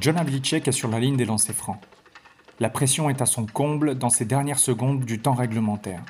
John 0.00 0.16
Havlicek 0.16 0.66
est 0.66 0.72
sur 0.72 0.88
la 0.88 0.98
ligne 0.98 1.16
des 1.16 1.24
lancers 1.24 1.54
francs. 1.54 1.80
La 2.58 2.68
pression 2.68 3.10
est 3.10 3.22
à 3.22 3.26
son 3.26 3.46
comble 3.46 3.94
dans 3.96 4.10
ces 4.10 4.24
dernières 4.24 4.58
secondes 4.58 5.04
du 5.04 5.20
temps 5.20 5.34
réglementaire. 5.34 6.02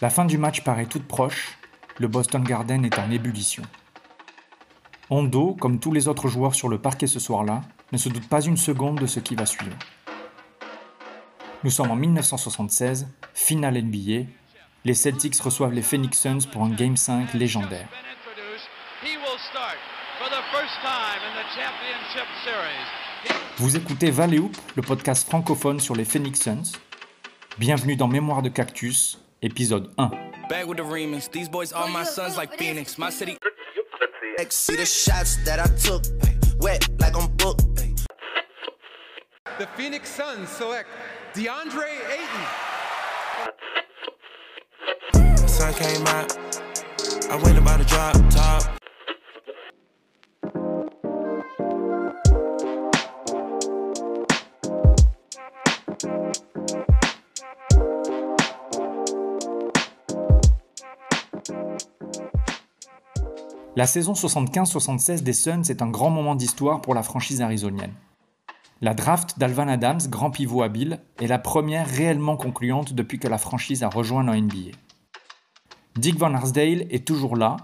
La 0.00 0.10
fin 0.10 0.24
du 0.24 0.38
match 0.38 0.64
paraît 0.64 0.86
toute 0.86 1.06
proche, 1.06 1.56
le 1.98 2.08
Boston 2.08 2.42
Garden 2.42 2.84
est 2.84 2.98
en 2.98 3.10
ébullition. 3.10 3.62
Hondo, 5.08 5.54
comme 5.54 5.78
tous 5.78 5.92
les 5.92 6.08
autres 6.08 6.26
joueurs 6.26 6.56
sur 6.56 6.68
le 6.68 6.78
parquet 6.78 7.06
ce 7.06 7.20
soir-là, 7.20 7.62
ne 7.92 7.98
se 7.98 8.08
doute 8.08 8.28
pas 8.28 8.42
une 8.42 8.56
seconde 8.56 8.98
de 8.98 9.06
ce 9.06 9.20
qui 9.20 9.36
va 9.36 9.46
suivre. 9.46 9.76
Nous 11.62 11.70
sommes 11.70 11.92
en 11.92 11.96
1976, 11.96 13.08
finale 13.34 13.82
NBA. 13.82 14.28
Les 14.84 14.94
Celtics 14.94 15.40
reçoivent 15.40 15.72
les 15.72 15.82
Phoenix 15.82 16.18
Suns 16.18 16.48
pour 16.50 16.64
un 16.64 16.70
Game 16.70 16.96
5 16.96 17.34
légendaire. 17.34 17.88
Vous 23.58 23.76
écoutez 23.76 24.10
Valley 24.10 24.40
le 24.74 24.82
podcast 24.82 25.26
francophone 25.26 25.80
sur 25.80 25.94
les 25.94 26.04
Phoenix 26.04 26.40
Suns. 26.42 26.78
Bienvenue 27.58 27.96
dans 27.96 28.08
Mémoire 28.08 28.42
de 28.42 28.48
Cactus, 28.48 29.18
épisode 29.42 29.90
1. 29.98 30.10
Back 30.48 30.66
with 30.66 30.76
the 30.76 30.82
Remans, 30.82 31.28
these 31.32 31.48
boys 31.48 31.72
are 31.74 31.88
my 31.88 32.04
sons 32.04 32.36
like 32.36 32.56
Phoenix, 32.58 32.98
my 32.98 33.10
city. 33.10 33.36
See 34.50 34.76
the 34.76 34.84
shots 34.84 35.38
that 35.44 35.58
I 35.58 35.68
took, 35.82 36.02
wet 36.60 36.86
like 37.00 37.14
I'm 37.16 37.28
booked. 37.36 37.64
The 39.58 39.66
Phoenix 39.76 40.10
Suns 40.10 40.48
select 40.48 40.88
DeAndre 41.34 41.88
Ayton. 45.14 45.48
Sun 45.48 45.74
came 45.74 46.06
out, 46.06 46.36
I 47.30 47.36
went 47.42 47.58
about 47.58 47.78
to 47.78 47.84
drop 47.86 48.14
top. 48.30 48.85
La 63.76 63.86
saison 63.86 64.14
75-76 64.14 65.22
des 65.22 65.34
Suns 65.34 65.64
est 65.68 65.82
un 65.82 65.90
grand 65.90 66.08
moment 66.08 66.34
d'histoire 66.34 66.80
pour 66.80 66.94
la 66.94 67.02
franchise 67.02 67.42
arizonienne. 67.42 67.92
La 68.80 68.94
draft 68.94 69.38
d'Alvan 69.38 69.68
Adams, 69.68 70.00
grand 70.08 70.30
pivot 70.30 70.62
habile, 70.62 71.00
est 71.20 71.26
la 71.26 71.38
première 71.38 71.86
réellement 71.86 72.38
concluante 72.38 72.94
depuis 72.94 73.18
que 73.18 73.28
la 73.28 73.36
franchise 73.36 73.82
a 73.82 73.90
rejoint 73.90 74.24
la 74.24 74.40
NBA. 74.40 74.72
Dick 75.94 76.16
Van 76.16 76.32
Arsdale 76.32 76.86
est 76.88 77.06
toujours 77.06 77.36
là, 77.36 77.58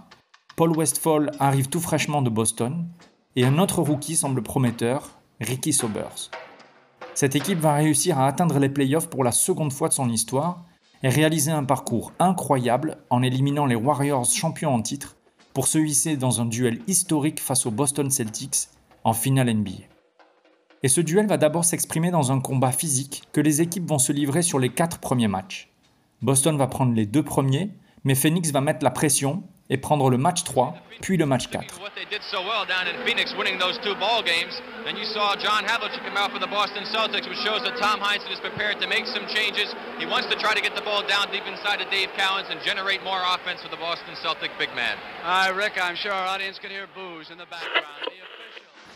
Paul 0.54 0.76
Westphal 0.76 1.30
arrive 1.38 1.70
tout 1.70 1.80
fraîchement 1.80 2.20
de 2.20 2.28
Boston, 2.28 2.86
et 3.34 3.46
un 3.46 3.56
autre 3.56 3.80
rookie 3.80 4.16
semble 4.16 4.42
prometteur, 4.42 5.12
Ricky 5.40 5.72
Sobers. 5.72 6.30
Cette 7.14 7.36
équipe 7.36 7.58
va 7.58 7.72
réussir 7.72 8.18
à 8.18 8.26
atteindre 8.26 8.58
les 8.58 8.68
playoffs 8.68 9.08
pour 9.08 9.24
la 9.24 9.32
seconde 9.32 9.72
fois 9.72 9.88
de 9.88 9.94
son 9.94 10.10
histoire 10.10 10.66
et 11.02 11.08
réaliser 11.08 11.52
un 11.52 11.64
parcours 11.64 12.12
incroyable 12.18 12.98
en 13.08 13.22
éliminant 13.22 13.64
les 13.64 13.76
Warriors 13.76 14.26
champions 14.26 14.74
en 14.74 14.82
titre 14.82 15.16
pour 15.54 15.66
se 15.66 15.78
hisser 15.78 16.16
dans 16.16 16.40
un 16.40 16.46
duel 16.46 16.80
historique 16.86 17.40
face 17.40 17.66
aux 17.66 17.70
Boston 17.70 18.10
Celtics 18.10 18.68
en 19.04 19.12
finale 19.12 19.52
NBA. 19.52 19.82
Et 20.82 20.88
ce 20.88 21.00
duel 21.00 21.26
va 21.26 21.36
d'abord 21.36 21.64
s'exprimer 21.64 22.10
dans 22.10 22.32
un 22.32 22.40
combat 22.40 22.72
physique 22.72 23.22
que 23.32 23.40
les 23.40 23.60
équipes 23.60 23.88
vont 23.88 23.98
se 23.98 24.12
livrer 24.12 24.42
sur 24.42 24.58
les 24.58 24.70
quatre 24.70 24.98
premiers 24.98 25.28
matchs. 25.28 25.70
Boston 26.22 26.56
va 26.56 26.66
prendre 26.66 26.94
les 26.94 27.06
deux 27.06 27.22
premiers, 27.22 27.70
mais 28.04 28.14
Phoenix 28.14 28.50
va 28.50 28.60
mettre 28.60 28.84
la 28.84 28.90
pression 28.90 29.42
et 29.72 29.78
prendre 29.78 30.10
le 30.10 30.18
match 30.18 30.44
3, 30.44 30.74
puis 31.00 31.16
le 31.16 31.24
match 31.24 31.48
4. 31.48 31.80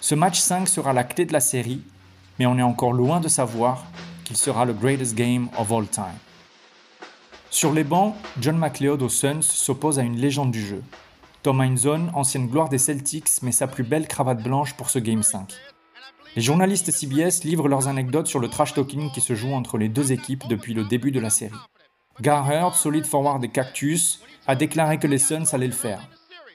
Ce 0.03 0.15
match 0.15 0.39
5 0.39 0.69
sera 0.69 0.93
la 0.93 1.05
clé 1.05 1.25
de 1.25 1.33
la 1.33 1.41
série, 1.41 1.81
mais 2.39 2.45
on 2.45 2.59
est 2.59 2.62
encore 2.62 2.93
loin 2.93 3.21
de 3.21 3.29
savoir 3.29 3.83
qu'il 4.27 4.37
sera 4.37 4.67
le 4.67 4.75
greatest 4.75 5.15
game 5.15 5.49
of 5.56 5.73
all 5.73 5.87
time. 5.87 6.19
Sur 7.56 7.72
les 7.72 7.84
bancs, 7.84 8.15
John 8.39 8.59
McLeod 8.59 9.00
aux 9.00 9.09
Suns 9.09 9.41
s'oppose 9.41 9.99
à 9.99 10.03
une 10.03 10.19
légende 10.19 10.50
du 10.50 10.62
jeu. 10.62 10.83
Tom 11.43 11.62
Heinzon, 11.62 12.09
ancienne 12.12 12.49
gloire 12.49 12.69
des 12.69 12.77
Celtics, 12.77 13.41
met 13.41 13.50
sa 13.50 13.67
plus 13.67 13.83
belle 13.83 14.06
cravate 14.06 14.43
blanche 14.43 14.75
pour 14.75 14.91
ce 14.91 14.99
Game 14.99 15.22
5. 15.22 15.55
Les 16.37 16.43
journalistes 16.43 16.91
CBS 16.91 17.44
livrent 17.44 17.69
leurs 17.69 17.89
anecdotes 17.89 18.27
sur 18.27 18.41
le 18.41 18.49
trash 18.49 18.75
talking 18.75 19.11
qui 19.11 19.22
se 19.22 19.34
joue 19.34 19.55
entre 19.55 19.78
les 19.78 19.89
deux 19.89 20.12
équipes 20.12 20.47
depuis 20.50 20.75
le 20.75 20.84
début 20.84 21.12
de 21.12 21.19
la 21.19 21.31
série. 21.31 21.56
Gar 22.21 22.47
Hurt, 22.47 22.75
solide 22.75 23.06
forward 23.06 23.41
des 23.41 23.49
Cactus, 23.49 24.21
a 24.47 24.55
déclaré 24.55 24.99
que 24.99 25.06
les 25.06 25.17
Suns 25.17 25.55
allaient 25.55 25.67
le 25.67 25.73
faire. 25.73 26.06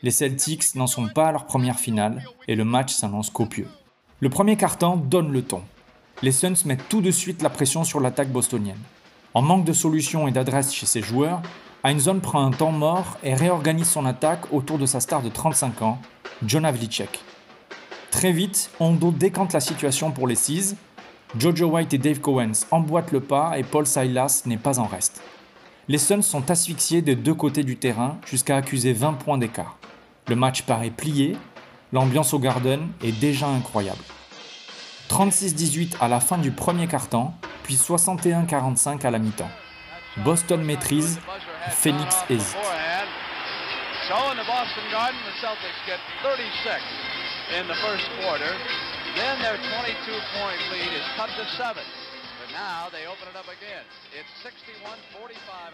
Les 0.04 0.12
Celtics 0.12 0.76
n'en 0.76 0.86
sont 0.86 1.08
pas 1.08 1.30
à 1.30 1.32
leur 1.32 1.48
première 1.48 1.80
finale 1.80 2.24
et 2.48 2.56
le 2.56 2.64
match 2.64 2.94
s'annonce 2.94 3.32
copieux. 3.32 3.70
Le 4.20 4.30
premier 4.30 4.56
carton 4.56 4.98
donne 4.98 5.32
le 5.32 5.42
ton. 5.42 5.64
Les 6.22 6.32
Suns 6.32 6.64
mettent 6.66 6.90
tout 6.90 7.02
de 7.02 7.10
suite 7.10 7.42
la 7.42 7.50
pression 7.50 7.84
sur 7.84 8.00
l'attaque 8.00 8.32
bostonienne. 8.32 8.78
En 9.34 9.42
manque 9.42 9.64
de 9.64 9.72
solutions 9.72 10.28
et 10.28 10.32
d'adresse 10.32 10.74
chez 10.74 10.86
ses 10.86 11.02
joueurs, 11.02 11.42
Heinzon 11.86 12.20
prend 12.20 12.46
un 12.46 12.52
temps 12.52 12.74
mort 12.74 13.18
et 13.24 13.34
réorganise 13.34 13.90
son 13.90 14.06
attaque 14.06 14.52
autour 14.52 14.78
de 14.78 14.86
sa 14.86 15.00
star 15.00 15.22
de 15.22 15.30
35 15.30 15.82
ans, 15.84 16.00
John 16.46 16.66
Havlicek. 16.66 17.22
Très 18.12 18.34
vite, 18.34 18.72
Hondo 18.82 19.12
décante 19.12 19.54
la 19.54 19.62
situation 19.62 20.12
pour 20.12 20.28
les 20.28 20.36
Seas. 20.36 20.76
Jojo 21.40 21.68
White 21.68 21.94
et 21.94 21.98
Dave 21.98 22.20
Cowens 22.20 22.66
emboîtent 22.72 23.14
le 23.14 23.22
pas 23.22 23.58
et 23.58 23.64
Paul 23.64 23.88
Silas 23.88 24.44
n'est 24.46 24.58
pas 24.58 24.80
en 24.80 24.86
reste. 24.86 25.24
Les 25.88 25.98
Suns 25.98 26.24
sont 26.24 26.52
asphyxiés 26.52 27.02
des 27.02 27.16
deux 27.16 27.34
côtés 27.34 27.64
du 27.64 27.78
terrain 27.78 28.18
jusqu'à 28.26 28.58
accuser 28.58 28.92
20 28.92 29.14
points 29.14 29.38
d'écart. 29.38 29.78
Le 30.28 30.36
match 30.36 30.64
paraît 30.64 30.90
plié, 30.90 31.38
l'ambiance 31.94 32.34
au 32.34 32.40
Garden 32.40 32.90
est 33.02 33.18
déjà 33.18 33.48
incroyable. 33.48 34.04
36-18 35.12 35.98
à 36.00 36.08
la 36.08 36.22
fin 36.22 36.38
du 36.38 36.52
premier 36.52 36.88
quart-temps, 36.88 37.34
puis 37.64 37.76
61-45 37.76 39.06
à 39.06 39.12
la 39.12 39.20
mi-temps. 39.20 39.52
Boston 40.24 40.64
maîtrise, 40.64 41.20
Phoenix 41.72 42.16
hésite. 42.30 42.56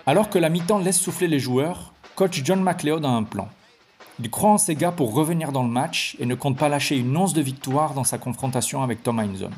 Alors 0.08 0.30
que 0.32 0.40
la 0.40 0.50
mi-temps 0.50 0.80
laisse 0.80 1.00
souffler 1.00 1.28
les 1.28 1.40
joueurs, 1.40 1.94
coach 2.16 2.42
John 2.44 2.64
McLeod 2.64 3.06
a 3.06 3.10
un 3.10 3.24
plan. 3.24 3.50
Il 4.20 4.32
croit 4.32 4.50
en 4.50 4.58
ses 4.58 4.74
gars 4.74 4.92
pour 4.92 5.14
revenir 5.14 5.52
dans 5.52 5.62
le 5.62 5.70
match 5.70 6.16
et 6.20 6.26
ne 6.26 6.34
compte 6.34 6.58
pas 6.58 6.70
lâcher 6.70 6.98
une 6.98 7.16
once 7.16 7.34
de 7.34 7.42
victoire 7.42 7.94
dans 7.94 8.04
sa 8.04 8.18
confrontation 8.18 8.82
avec 8.82 9.04
Tom 9.04 9.20
Heinzon. 9.20 9.52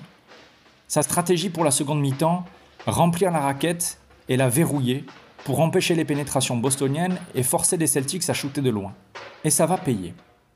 Sa 0.89 1.01
stratégie 1.01 1.49
pour 1.49 1.63
la 1.63 1.71
seconde 1.71 2.01
mi-temps, 2.01 2.43
remplir 2.85 3.31
la 3.31 3.39
raquette 3.39 3.99
et 4.27 4.35
la 4.35 4.49
verrouiller 4.49 5.05
pour 5.45 5.61
empêcher 5.61 5.95
les 5.95 6.03
pénétrations 6.03 6.57
bostoniennes 6.57 7.17
et 7.35 7.43
forcer 7.43 7.77
les 7.77 7.87
Celtics 7.87 8.29
à 8.29 8.33
shooter 8.33 8.61
de 8.61 8.69
loin. 8.69 8.93
Et 9.45 9.49
ça 9.49 9.65
va 9.65 9.77
payer. 9.77 10.13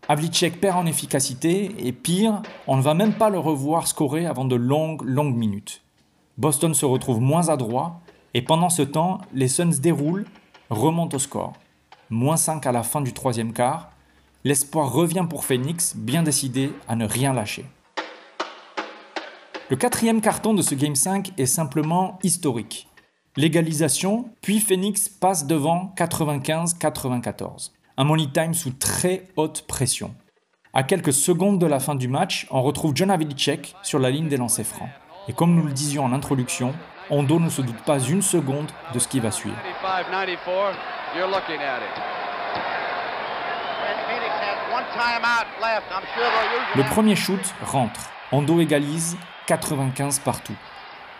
Havlicek 0.09 0.59
perd 0.59 0.79
en 0.79 0.85
efficacité 0.85 1.73
et 1.87 1.93
pire, 1.93 2.41
on 2.67 2.75
ne 2.75 2.81
va 2.81 2.93
même 2.93 3.13
pas 3.13 3.29
le 3.29 3.39
revoir 3.39 3.87
scorer 3.87 4.25
avant 4.25 4.43
de 4.43 4.57
longues, 4.57 5.01
longues 5.03 5.37
minutes. 5.37 5.81
Boston 6.37 6.73
se 6.73 6.85
retrouve 6.85 7.21
moins 7.21 7.47
adroit 7.47 8.01
et 8.33 8.41
pendant 8.41 8.69
ce 8.69 8.81
temps, 8.81 9.19
les 9.33 9.47
Suns 9.47 9.79
déroulent, 9.81 10.25
remontent 10.69 11.15
au 11.15 11.19
score. 11.19 11.53
Moins 12.09 12.35
5 12.35 12.65
à 12.65 12.73
la 12.73 12.83
fin 12.83 12.99
du 12.99 13.13
troisième 13.13 13.53
quart, 13.53 13.92
l'espoir 14.43 14.91
revient 14.91 15.25
pour 15.29 15.45
Phoenix, 15.45 15.95
bien 15.95 16.23
décidé 16.23 16.71
à 16.87 16.95
ne 16.95 17.05
rien 17.05 17.33
lâcher. 17.33 17.65
Le 19.69 19.75
quatrième 19.75 20.21
carton 20.21 20.53
de 20.53 20.61
ce 20.61 20.75
Game 20.75 20.95
5 20.95 21.31
est 21.37 21.45
simplement 21.45 22.19
historique. 22.23 22.89
L'égalisation, 23.37 24.29
puis 24.41 24.59
Phoenix 24.59 25.09
passe 25.09 25.47
devant 25.47 25.93
95-94. 25.97 27.71
Un 27.97 28.03
money 28.03 28.27
time 28.31 28.53
sous 28.53 28.71
très 28.71 29.23
haute 29.35 29.65
pression. 29.67 30.13
À 30.73 30.83
quelques 30.83 31.13
secondes 31.13 31.59
de 31.59 31.65
la 31.65 31.79
fin 31.79 31.95
du 31.95 32.07
match, 32.07 32.47
on 32.51 32.61
retrouve 32.61 32.93
John 32.95 33.11
Havlicek 33.11 33.75
sur 33.83 33.99
la 33.99 34.09
ligne 34.09 34.27
des 34.27 34.37
lancers 34.37 34.65
francs. 34.65 34.89
Et 35.27 35.33
comme 35.33 35.55
nous 35.55 35.65
le 35.65 35.71
disions 35.71 36.03
en 36.03 36.13
introduction, 36.13 36.73
Hondo 37.09 37.39
ne 37.39 37.49
se 37.49 37.61
doute 37.61 37.81
pas 37.85 37.99
une 37.99 38.21
seconde 38.21 38.71
de 38.93 38.99
ce 38.99 39.07
qui 39.07 39.19
va 39.19 39.31
suivre. 39.31 39.57
Le 46.75 46.83
premier 46.83 47.15
shoot 47.15 47.53
rentre. 47.65 48.09
Hondo 48.31 48.59
égalise 48.59 49.17
95 49.47 50.19
partout. 50.19 50.55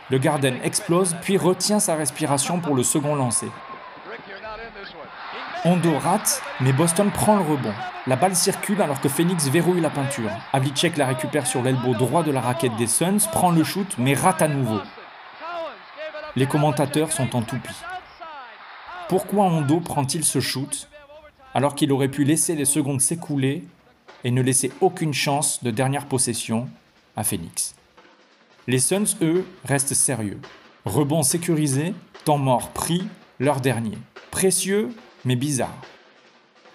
Le 0.10 0.18
Garden 0.18 0.58
explose 0.64 1.16
puis 1.22 1.38
retient 1.38 1.80
sa 1.80 1.96
respiration 1.96 2.60
pour 2.60 2.76
le 2.76 2.84
second 2.84 3.16
lancer. 3.16 3.50
Hondo 5.66 5.98
rate, 5.98 6.42
mais 6.60 6.74
Boston 6.74 7.10
prend 7.10 7.36
le 7.38 7.42
rebond. 7.42 7.74
La 8.06 8.18
balle 8.18 8.36
circule 8.36 8.82
alors 8.82 9.00
que 9.00 9.08
Phoenix 9.08 9.48
verrouille 9.48 9.80
la 9.80 9.90
peinture. 9.90 10.30
Havlicek 10.52 10.98
la 10.98 11.06
récupère 11.06 11.48
sur 11.48 11.62
l'elbow 11.62 11.94
droit 11.94 12.22
de 12.24 12.32
la 12.32 12.42
raquette 12.42 12.76
des 12.76 12.88
Suns, 12.88 13.30
prend 13.32 13.52
le 13.52 13.64
shoot, 13.64 13.88
mais 13.98 14.14
rate 14.14 14.42
à 14.42 14.50
nouveau. 14.50 14.82
Les 16.36 16.48
commentateurs 16.48 17.14
sont 17.14 17.34
en 17.36 17.44
toupie. 17.44 17.82
Pourquoi 19.08 19.46
Hondo 19.46 19.80
prend-il 19.80 20.26
ce 20.26 20.42
shoot? 20.42 20.90
Alors 21.54 21.76
qu'il 21.76 21.92
aurait 21.92 22.10
pu 22.10 22.24
laisser 22.24 22.56
les 22.56 22.66
secondes 22.66 23.02
s'écouler 23.02 23.64
et 24.24 24.32
ne 24.32 24.42
laisser 24.42 24.72
aucune 24.82 25.14
chance 25.14 25.64
de 25.64 25.72
dernière 25.72 26.06
possession 26.06 26.68
à 27.16 27.24
Phoenix 27.24 27.76
Les 28.68 28.80
Suns, 28.80 29.18
eux, 29.22 29.46
restent 29.66 29.94
sérieux. 29.94 30.40
Rebond 30.86 31.24
sécurisé, 31.24 31.94
temps 32.26 32.38
mort 32.38 32.70
pris, 32.70 33.04
leur 33.40 33.62
dernier. 33.62 33.98
Précieux, 34.32 34.90
mais 35.26 35.36
bizarre. 35.36 35.82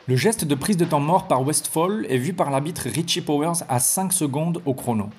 Le 0.06 0.16
geste 0.16 0.44
de 0.44 0.54
prise 0.54 0.76
de 0.76 0.84
temps 0.84 1.00
mort 1.00 1.28
par 1.28 1.42
Westfall 1.42 2.06
est 2.08 2.16
vu 2.16 2.32
par 2.32 2.50
l'arbitre 2.50 2.88
Richie 2.88 3.20
Powers 3.20 3.64
à 3.68 3.78
5 3.78 4.12
secondes 4.12 4.62
au 4.64 4.72
chrono. 4.72 5.10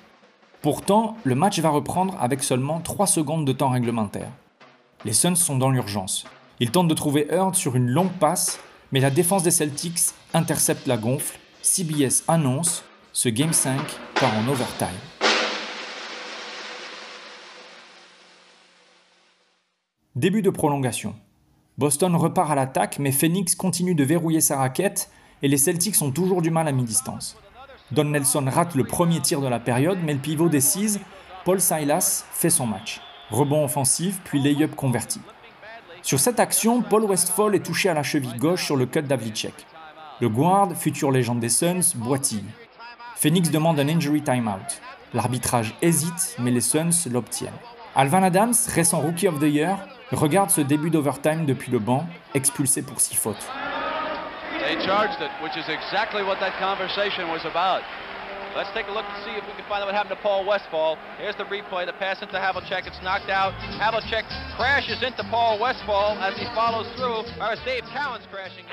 Pourtant, 0.62 1.16
le 1.24 1.34
match 1.34 1.58
va 1.60 1.70
reprendre 1.70 2.16
avec 2.20 2.42
seulement 2.42 2.80
3 2.80 3.06
secondes 3.06 3.46
de 3.46 3.52
temps 3.52 3.70
réglementaire. 3.70 4.30
Les 5.04 5.12
Suns 5.12 5.36
sont 5.36 5.56
dans 5.56 5.70
l'urgence. 5.70 6.24
Ils 6.58 6.70
tentent 6.70 6.88
de 6.88 6.94
trouver 6.94 7.26
Heard 7.30 7.54
sur 7.54 7.76
une 7.76 7.88
longue 7.88 8.12
passe, 8.12 8.58
mais 8.92 9.00
la 9.00 9.10
défense 9.10 9.42
des 9.42 9.50
Celtics 9.50 10.00
intercepte 10.34 10.86
la 10.86 10.96
gonfle. 10.96 11.38
CBS 11.62 12.24
annonce 12.26 12.84
ce 13.12 13.28
Game 13.28 13.52
5 13.52 13.78
part 14.14 14.36
en 14.36 14.48
overtime. 14.48 14.88
Début 20.16 20.42
de 20.42 20.50
prolongation. 20.50 21.14
Boston 21.78 22.14
repart 22.16 22.50
à 22.50 22.54
l'attaque, 22.54 22.98
mais 22.98 23.12
Phoenix 23.12 23.54
continue 23.54 23.94
de 23.94 24.04
verrouiller 24.04 24.40
sa 24.40 24.56
raquette 24.56 25.10
et 25.42 25.48
les 25.48 25.56
Celtics 25.56 26.02
ont 26.02 26.10
toujours 26.10 26.42
du 26.42 26.50
mal 26.50 26.68
à 26.68 26.72
mi-distance. 26.72 27.36
Don 27.92 28.04
Nelson 28.04 28.44
rate 28.46 28.74
le 28.74 28.84
premier 28.84 29.20
tir 29.20 29.40
de 29.40 29.48
la 29.48 29.60
période, 29.60 29.98
mais 30.04 30.14
le 30.14 30.20
pivot 30.20 30.48
décise, 30.48 31.00
Paul 31.44 31.60
Silas 31.60 32.24
fait 32.32 32.50
son 32.50 32.66
match. 32.66 33.00
Rebond 33.30 33.64
offensif, 33.64 34.20
puis 34.24 34.40
lay-up 34.40 34.74
converti. 34.74 35.20
Sur 36.02 36.18
cette 36.18 36.40
action, 36.40 36.82
Paul 36.82 37.04
Westfall 37.04 37.54
est 37.54 37.64
touché 37.64 37.88
à 37.88 37.94
la 37.94 38.02
cheville 38.02 38.36
gauche 38.38 38.64
sur 38.64 38.76
le 38.76 38.86
cut 38.86 39.02
d'Avlicek. 39.02 39.54
Le 40.20 40.28
guard, 40.28 40.68
future 40.74 41.10
légende 41.10 41.40
des 41.40 41.48
Suns, 41.48 41.94
boitille. 41.94 42.44
Phoenix 43.16 43.50
demande 43.50 43.78
un 43.78 43.88
injury 43.88 44.22
timeout. 44.22 44.80
L'arbitrage 45.12 45.74
hésite, 45.82 46.36
mais 46.38 46.50
les 46.50 46.60
Suns 46.60 47.08
l'obtiennent. 47.10 47.52
Alvan 47.94 48.22
Adams, 48.22 48.54
récent 48.68 49.00
Rookie 49.00 49.28
of 49.28 49.40
the 49.40 49.44
Year, 49.44 49.76
regarde 50.12 50.50
ce 50.50 50.60
début 50.60 50.90
d'overtime 50.90 51.44
depuis 51.44 51.70
le 51.70 51.78
banc, 51.78 52.06
expulsé 52.34 52.82
pour 52.82 53.00
six 53.00 53.16
fautes. 53.16 53.46
They 54.58 54.76
charged 54.86 55.20
it, 55.20 55.30
which 55.42 55.56
is 55.56 55.70
exactly 55.70 56.22
what 56.22 56.36
that 56.36 56.52
conversation 56.60 57.30
was. 57.30 57.40
Let's 58.56 58.70
take 58.74 58.88
a 58.88 58.92
look 58.92 59.04
and 59.04 59.24
see 59.24 59.30
if 59.30 59.46
we 59.46 59.54
can 59.54 59.64
find 59.68 59.80
out 59.82 59.86
what 59.86 59.94
happened 59.94 60.16
to 60.16 60.22
Paul 60.22 60.44
Westfall. 60.44 60.98
Here's 61.18 61.36
the 61.36 61.44
replay, 61.44 61.86
the 61.86 61.92
pass 61.92 62.20
into 62.20 62.34
Havlicek, 62.36 62.84
it's 62.84 63.00
knocked 63.00 63.30
out. 63.30 63.54
Havlicek 63.78 64.24
crashes 64.56 65.02
into 65.04 65.22
Paul 65.30 65.60
Westfall 65.60 66.18
as 66.18 66.36
he 66.36 66.46
follows 66.54 66.88
through. 66.96 67.22
Or 67.40 67.54
Dave 67.64 67.84
Cowan's 67.94 68.26
crashing. 68.32 68.64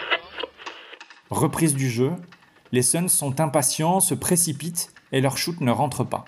Reprise 1.30 1.76
du 1.76 1.90
jeu, 1.90 2.16
les 2.72 2.82
Suns 2.82 3.10
sont 3.10 3.40
impatients, 3.40 4.00
se 4.00 4.16
précipitent 4.16 4.90
et 5.12 5.22
leur 5.22 5.38
shoot 5.38 5.62
ne 5.62 5.72
rentre 5.72 6.04
pas. 6.04 6.26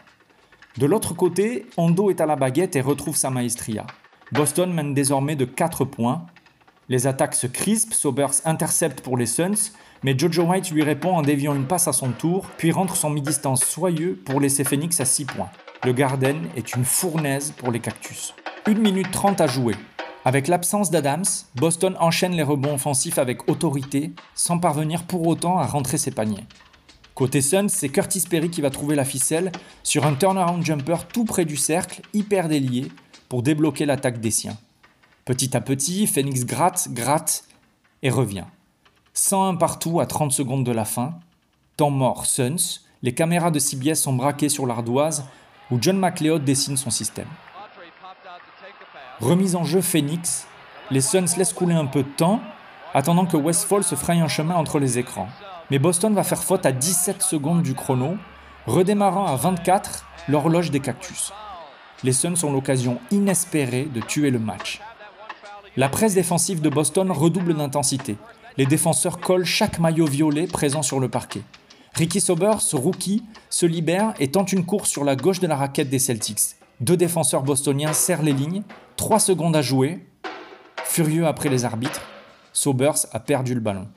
De 0.78 0.86
l'autre 0.86 1.16
côté, 1.16 1.66
Hondo 1.76 2.12
est 2.12 2.22
à 2.22 2.28
la 2.28 2.36
baguette 2.36 2.76
et 2.76 2.82
retrouve 2.82 3.16
sa 3.16 3.32
maestria. 3.32 3.88
Boston 4.32 4.72
mène 4.72 4.94
désormais 4.94 5.36
de 5.36 5.46
4 5.46 5.86
points, 5.86 6.28
les 6.90 7.06
attaques 7.06 7.36
se 7.36 7.48
crispent, 7.48 7.94
Sobers 7.94 8.34
intercepte 8.46 9.02
pour 9.02 9.16
les 9.16 9.28
Suns, 9.28 9.72
mais 10.04 10.18
Jojo 10.18 10.44
White 10.44 10.72
lui 10.72 10.84
répond 10.84 11.16
en 11.16 11.22
déviant 11.22 11.56
une 11.56 11.68
passe 11.68 11.88
à 11.88 11.94
son 11.94 12.12
tour, 12.12 12.48
puis 12.58 12.72
rentre 12.72 12.96
son 12.96 13.12
mi-distance 13.12 13.64
soyeux 13.64 14.20
pour 14.26 14.42
laisser 14.42 14.64
Phoenix 14.64 15.00
à 15.00 15.06
6 15.06 15.26
points. 15.26 15.52
Le 15.86 15.94
Garden 15.94 16.48
est 16.56 16.76
une 16.76 16.86
fournaise 16.86 17.54
pour 17.56 17.72
les 17.72 17.80
Cactus. 17.80 18.34
1 18.66 18.74
minute 18.74 19.12
30 19.12 19.40
à 19.40 19.48
jouer. 19.48 19.76
Avec 20.26 20.48
l'absence 20.48 20.92
d'Adams, 20.92 21.24
Boston 21.56 21.96
enchaîne 22.00 22.34
les 22.34 22.44
rebonds 22.44 22.74
offensifs 22.74 23.20
avec 23.20 23.50
autorité, 23.50 24.12
sans 24.34 24.58
parvenir 24.58 25.04
pour 25.04 25.26
autant 25.28 25.60
à 25.60 25.66
rentrer 25.66 25.98
ses 25.98 26.12
paniers. 26.12 26.46
Côté 27.14 27.42
Suns, 27.42 27.70
c'est 27.70 27.90
Curtis 27.90 28.24
Perry 28.30 28.50
qui 28.50 28.62
va 28.62 28.70
trouver 28.70 28.96
la 28.96 29.06
ficelle 29.06 29.52
sur 29.84 30.06
un 30.06 30.16
turnaround 30.16 30.66
jumper 30.66 31.06
tout 31.14 31.26
près 31.26 31.46
du 31.46 31.56
cercle, 31.56 32.02
hyper 32.14 32.48
délié, 32.48 32.92
pour 33.28 33.44
débloquer 33.44 33.86
l'attaque 33.86 34.20
des 34.20 34.32
siens. 34.32 34.58
Petit 35.30 35.56
à 35.56 35.62
petit, 35.62 36.08
Phoenix 36.08 36.44
gratte, 36.44 36.88
gratte 36.90 37.44
et 38.02 38.10
revient. 38.10 38.46
101 39.14 39.58
partout 39.58 40.00
à 40.00 40.08
30 40.08 40.32
secondes 40.32 40.64
de 40.64 40.72
la 40.72 40.86
fin. 40.86 41.20
Temps 41.78 41.92
mort 41.92 42.26
Suns. 42.26 42.80
Les 43.04 43.14
caméras 43.14 43.52
de 43.52 43.60
CBS 43.60 43.94
sont 43.94 44.14
braquées 44.14 44.50
sur 44.50 44.66
l'ardoise 44.66 45.26
où 45.70 45.78
John 45.80 46.00
McLeod 46.00 46.44
dessine 46.44 46.78
son 46.78 46.90
système. 46.90 47.28
Remise 49.20 49.56
en 49.56 49.64
jeu 49.64 49.82
Phoenix. 49.82 50.48
Les 50.90 51.00
Suns 51.00 51.38
laissent 51.38 51.54
couler 51.54 51.76
un 51.76 51.86
peu 51.86 52.02
de 52.02 52.10
temps, 52.10 52.42
attendant 52.96 53.28
que 53.28 53.38
Westfall 53.38 53.84
se 53.84 53.94
fraye 53.94 54.22
un 54.22 54.28
chemin 54.28 54.56
entre 54.56 54.80
les 54.80 54.98
écrans. 54.98 55.30
Mais 55.70 55.78
Boston 55.78 56.16
va 56.16 56.24
faire 56.24 56.44
faute 56.44 56.66
à 56.66 56.72
17 56.72 57.22
secondes 57.22 57.62
du 57.62 57.76
chrono, 57.76 58.18
redémarrant 58.66 59.28
à 59.28 59.36
24 59.36 60.08
l'horloge 60.28 60.72
des 60.72 60.80
cactus. 60.80 61.32
Les 62.04 62.14
Suns 62.14 62.44
ont 62.44 62.52
l'occasion 62.52 63.00
inespérée 63.12 63.86
de 63.86 64.02
tuer 64.02 64.32
le 64.32 64.40
match. 64.40 64.82
La 65.80 65.88
presse 65.88 66.14
défensive 66.14 66.60
de 66.60 66.68
Boston 66.68 67.10
redouble 67.10 67.54
d'intensité. 67.54 68.18
Les 68.58 68.66
défenseurs 68.66 69.22
collent 69.22 69.46
chaque 69.46 69.80
maillot 69.80 70.08
violet 70.08 70.46
présent 70.46 70.82
sur 70.82 71.00
le 71.00 71.08
parquet. 71.08 71.42
Ricky 71.94 72.20
Sobers, 72.20 72.60
rookie, 72.74 73.24
se 73.50 73.66
libère 73.66 74.14
et 74.20 74.30
tente 74.30 74.52
une 74.52 74.66
course 74.66 74.90
sur 74.90 75.06
la 75.06 75.16
gauche 75.16 75.40
de 75.40 75.48
la 75.48 75.56
raquette 75.56 75.90
des 75.90 75.98
Celtics. 75.98 76.58
Deux 76.82 76.98
défenseurs 76.98 77.44
bostoniens 77.44 77.94
serrent 77.94 78.24
les 78.24 78.34
lignes, 78.34 78.64
trois 78.98 79.22
secondes 79.22 79.56
à 79.56 79.62
jouer. 79.62 80.06
Furieux 80.84 81.26
après 81.26 81.48
les 81.48 81.64
arbitres, 81.64 82.02
Sobers 82.52 83.06
a 83.14 83.22
perdu 83.22 83.54
le 83.54 83.62
ballon. 83.62 83.88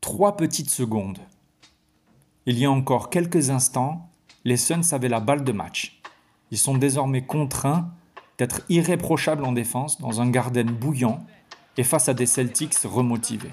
Trois 0.00 0.34
petites 0.38 0.70
secondes. 0.70 1.18
Il 2.50 2.58
y 2.58 2.64
a 2.64 2.70
encore 2.70 3.10
quelques 3.10 3.50
instants, 3.50 4.08
les 4.46 4.56
Suns 4.56 4.92
avaient 4.92 5.10
la 5.10 5.20
balle 5.20 5.44
de 5.44 5.52
match. 5.52 6.00
Ils 6.50 6.56
sont 6.56 6.78
désormais 6.78 7.20
contraints 7.20 7.90
d'être 8.38 8.62
irréprochables 8.70 9.44
en 9.44 9.52
défense 9.52 10.00
dans 10.00 10.22
un 10.22 10.30
Garden 10.30 10.70
bouillant 10.70 11.20
et 11.76 11.82
face 11.82 12.08
à 12.08 12.14
des 12.14 12.24
Celtics 12.24 12.78
remotivés. 12.84 13.52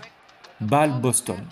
Balle 0.61 1.01
Boston. 1.01 1.43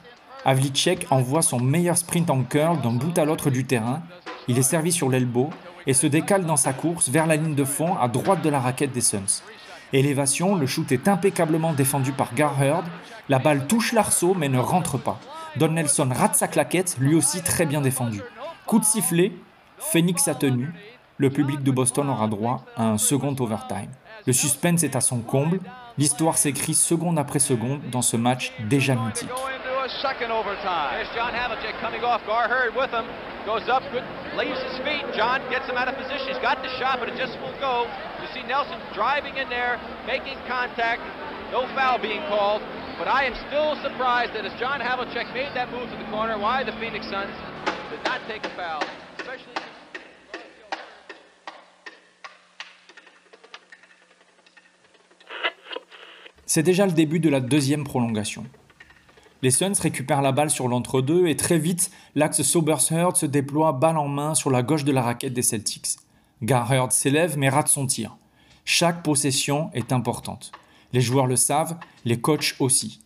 Havlicek 0.45 1.07
envoie 1.09 1.41
son 1.41 1.59
meilleur 1.59 1.97
sprint 1.97 2.29
en 2.29 2.43
curl 2.43 2.79
d'un 2.79 2.93
bout 2.93 3.17
à 3.17 3.25
l'autre 3.25 3.49
du 3.49 3.65
terrain. 3.65 4.03
Il 4.47 4.57
est 4.57 4.61
servi 4.61 4.93
sur 4.93 5.09
l'elbow 5.09 5.49
et 5.85 5.93
se 5.93 6.07
décale 6.07 6.45
dans 6.45 6.55
sa 6.55 6.71
course 6.71 7.09
vers 7.09 7.27
la 7.27 7.35
ligne 7.35 7.55
de 7.55 7.65
fond 7.65 7.97
à 7.97 8.07
droite 8.07 8.41
de 8.41 8.49
la 8.49 8.61
raquette 8.61 8.93
des 8.93 9.01
Suns. 9.01 9.43
Élévation, 9.91 10.55
le 10.55 10.65
shoot 10.65 10.89
est 10.93 11.09
impeccablement 11.09 11.73
défendu 11.73 12.13
par 12.13 12.35
Garherd. 12.35 12.85
La 13.27 13.39
balle 13.39 13.67
touche 13.67 13.91
l'arceau 13.91 14.33
mais 14.33 14.47
ne 14.47 14.59
rentre 14.59 14.97
pas. 14.97 15.19
Don 15.57 15.69
Nelson 15.69 16.09
rate 16.11 16.35
sa 16.35 16.47
claquette, 16.47 16.97
lui 16.99 17.15
aussi 17.15 17.41
très 17.41 17.65
bien 17.65 17.81
défendu. 17.81 18.21
Coup 18.65 18.79
de 18.79 18.85
sifflet, 18.85 19.31
Phoenix 19.77 20.27
a 20.27 20.35
tenu. 20.35 20.73
Le 21.17 21.29
public 21.29 21.61
de 21.61 21.71
Boston 21.71 22.09
aura 22.09 22.27
droit 22.27 22.65
à 22.75 22.85
un 22.85 22.97
second 22.97 23.35
overtime. 23.39 23.91
Le 24.25 24.33
suspense 24.33 24.83
est 24.83 24.95
à 24.95 25.01
son 25.01 25.19
comble. 25.21 25.59
L'histoire 25.97 26.37
s'écrit 26.37 26.73
seconde 26.73 27.19
après 27.19 27.39
seconde 27.39 27.81
dans 27.91 28.01
ce 28.01 28.17
match 28.17 28.51
déjà 28.67 28.95
mythique. 28.95 29.29
second 30.01 30.31
overtime. 30.31 30.95
There's 30.95 31.11
John 31.15 31.33
Havlicek 31.33 31.79
coming 31.79 32.03
off. 32.03 32.21
Garherd 32.25 32.75
with 32.75 32.89
him. 32.91 33.05
Goes 33.45 33.67
up, 33.67 33.83
good, 33.91 34.03
leaves 34.37 34.59
his 34.71 34.79
feet. 34.87 35.03
John 35.15 35.43
gets 35.51 35.67
him 35.67 35.75
out 35.75 35.87
of 35.87 35.95
position. 35.95 36.27
He's 36.31 36.39
got 36.39 36.63
the 36.63 36.71
shot, 36.79 36.99
but 36.99 37.09
it 37.09 37.17
just 37.17 37.35
won't 37.43 37.59
go. 37.59 37.85
You 38.21 38.27
see 38.33 38.43
Nelson 38.47 38.79
driving 38.93 39.35
in 39.35 39.49
there, 39.49 39.79
making 40.07 40.39
contact. 40.47 41.01
No 41.51 41.67
foul 41.75 41.99
being 41.99 42.23
called. 42.31 42.63
But 42.99 43.07
I 43.07 43.25
am 43.25 43.33
still 43.47 43.75
surprised 43.81 44.33
that 44.33 44.45
as 44.45 44.53
John 44.59 44.79
Havlicek 44.79 45.33
made 45.33 45.53
that 45.55 45.71
move 45.71 45.89
to 45.89 45.97
the 45.97 46.09
corner, 46.11 46.37
why 46.37 46.63
the 46.63 46.73
Phoenix 46.73 47.05
Suns 47.07 47.33
did 47.89 48.03
not 48.05 48.21
take 48.27 48.45
a 48.45 48.49
foul. 48.49 48.83
C'est 56.45 56.61
déjà 56.61 56.85
le 56.85 56.91
début 56.91 57.19
de 57.19 57.29
la 57.29 57.39
deuxième 57.39 57.83
prolongation. 57.83 58.45
Les 59.41 59.49
Suns 59.49 59.73
récupèrent 59.81 60.21
la 60.21 60.31
balle 60.31 60.51
sur 60.51 60.67
l'entre-deux 60.67 61.25
et 61.25 61.35
très 61.35 61.57
vite, 61.57 61.89
l'axe 62.13 62.43
Sobers-Hurd 62.43 63.15
se 63.15 63.25
déploie 63.25 63.73
balle 63.73 63.97
en 63.97 64.07
main 64.07 64.35
sur 64.35 64.51
la 64.51 64.61
gauche 64.61 64.83
de 64.83 64.91
la 64.91 65.01
raquette 65.01 65.33
des 65.33 65.41
Celtics. 65.41 65.97
Gar 66.43 66.91
s'élève 66.91 67.39
mais 67.39 67.49
rate 67.49 67.69
son 67.69 67.87
tir. 67.87 68.17
Chaque 68.65 69.01
possession 69.01 69.71
est 69.73 69.91
importante. 69.91 70.51
Les 70.93 71.01
joueurs 71.01 71.27
le 71.27 71.35
savent, 71.35 71.75
les 72.05 72.21
coachs 72.21 72.55
aussi. 72.59 73.01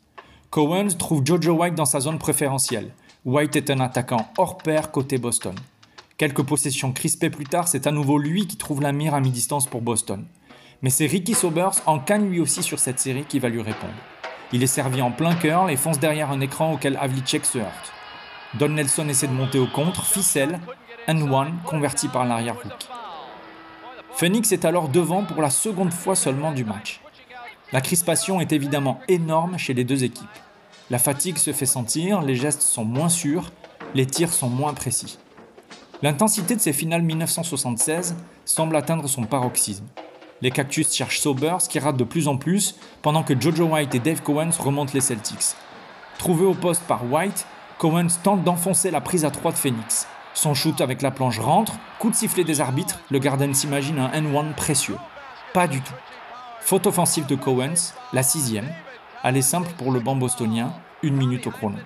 Cowens 0.49 0.97
trouve 0.97 1.25
Jojo 1.25 1.53
White 1.53 1.75
dans 1.75 1.85
sa 1.85 2.01
zone 2.01 2.19
préférentielle. 2.19 2.93
White 3.25 3.55
est 3.55 3.69
un 3.69 3.79
attaquant 3.79 4.27
hors 4.37 4.57
pair 4.57 4.91
côté 4.91 5.17
Boston. 5.17 5.55
Quelques 6.17 6.43
possessions 6.43 6.91
crispées 6.91 7.29
plus 7.29 7.45
tard, 7.45 7.67
c'est 7.67 7.87
à 7.87 7.91
nouveau 7.91 8.17
lui 8.17 8.45
qui 8.45 8.57
trouve 8.57 8.81
la 8.81 8.91
mire 8.91 9.13
à 9.13 9.21
mi-distance 9.21 9.67
pour 9.67 9.81
Boston. 9.81 10.25
Mais 10.81 10.89
c'est 10.89 11.05
Ricky 11.05 11.33
Sobers 11.33 11.81
en 11.85 11.99
canne 11.99 12.29
lui 12.29 12.39
aussi 12.39 12.61
sur 12.61 12.79
cette 12.79 12.99
série 12.99 13.25
qui 13.25 13.39
va 13.39 13.49
lui 13.49 13.61
répondre. 13.61 13.93
Il 14.51 14.63
est 14.63 14.67
servi 14.67 15.01
en 15.01 15.11
plein 15.11 15.35
cœur 15.35 15.69
et 15.69 15.77
fonce 15.77 15.99
derrière 15.99 16.31
un 16.31 16.41
écran 16.41 16.73
auquel 16.73 16.97
Havlicek 16.99 17.45
se 17.45 17.59
heurte. 17.59 17.93
Don 18.55 18.69
Nelson 18.69 19.07
essaie 19.09 19.27
de 19.27 19.33
monter 19.33 19.59
au 19.59 19.67
contre, 19.67 20.05
ficelle, 20.05 20.59
and 21.07 21.31
one 21.31 21.53
converti 21.65 22.07
par 22.07 22.25
l'arrière 22.25 22.55
rookie. 22.55 22.87
Phoenix 24.13 24.51
est 24.51 24.65
alors 24.65 24.89
devant 24.89 25.23
pour 25.23 25.41
la 25.41 25.49
seconde 25.49 25.93
fois 25.93 26.15
seulement 26.15 26.51
du 26.51 26.65
match. 26.65 27.01
La 27.73 27.81
crispation 27.81 28.39
est 28.39 28.53
évidemment 28.53 29.01
énorme 29.09 29.57
chez 29.57 29.73
les 29.73 29.83
deux 29.83 30.05
équipes. 30.05 30.25
La 30.89 30.99
fatigue 30.99 31.37
se 31.37 31.51
fait 31.51 31.65
sentir, 31.65 32.21
les 32.21 32.35
gestes 32.35 32.61
sont 32.61 32.85
moins 32.85 33.09
sûrs, 33.09 33.51
les 33.93 34.05
tirs 34.05 34.31
sont 34.31 34.49
moins 34.49 34.73
précis. 34.73 35.19
L'intensité 36.01 36.55
de 36.55 36.61
ces 36.61 36.71
finales 36.71 37.01
1976 37.01 38.15
semble 38.45 38.77
atteindre 38.77 39.09
son 39.09 39.23
paroxysme. 39.23 39.85
Les 40.41 40.51
Cactus 40.51 40.93
cherchent 40.93 41.19
Sobers 41.19 41.67
qui 41.67 41.79
rate 41.79 41.97
de 41.97 42.05
plus 42.05 42.29
en 42.29 42.37
plus 42.37 42.75
pendant 43.01 43.23
que 43.23 43.39
Jojo 43.39 43.65
White 43.65 43.95
et 43.95 43.99
Dave 43.99 44.21
Cowens 44.21 44.51
remontent 44.57 44.93
les 44.93 45.01
Celtics. 45.01 45.55
Trouvé 46.19 46.45
au 46.45 46.53
poste 46.53 46.83
par 46.83 47.11
White, 47.11 47.45
Cowens 47.79 48.19
tente 48.23 48.45
d'enfoncer 48.45 48.91
la 48.91 49.01
prise 49.01 49.25
à 49.25 49.31
3 49.31 49.51
de 49.51 49.57
Phoenix. 49.57 50.07
Son 50.33 50.53
shoot 50.53 50.79
avec 50.79 51.01
la 51.01 51.11
planche 51.11 51.39
rentre, 51.39 51.73
coup 51.99 52.11
de 52.11 52.15
sifflet 52.15 52.45
des 52.45 52.61
arbitres, 52.61 52.99
le 53.09 53.19
Garden 53.19 53.53
s'imagine 53.53 53.99
un 53.99 54.09
N1 54.09 54.53
précieux. 54.53 54.97
Pas 55.53 55.67
du 55.67 55.81
tout. 55.81 55.93
Faute 56.67 56.85
offensive 56.85 57.25
de 57.27 57.35
Cowens, 57.35 57.93
la 58.11 58.23
sixième. 58.23 58.67
Allez 59.23 59.41
simple 59.41 59.69
pour 59.77 59.89
le 59.89 60.01
banc 60.01 60.17
bostonien, 60.17 60.73
une 61.01 61.15
minute 61.15 61.47
au 61.47 61.49
chrono. 61.49 61.77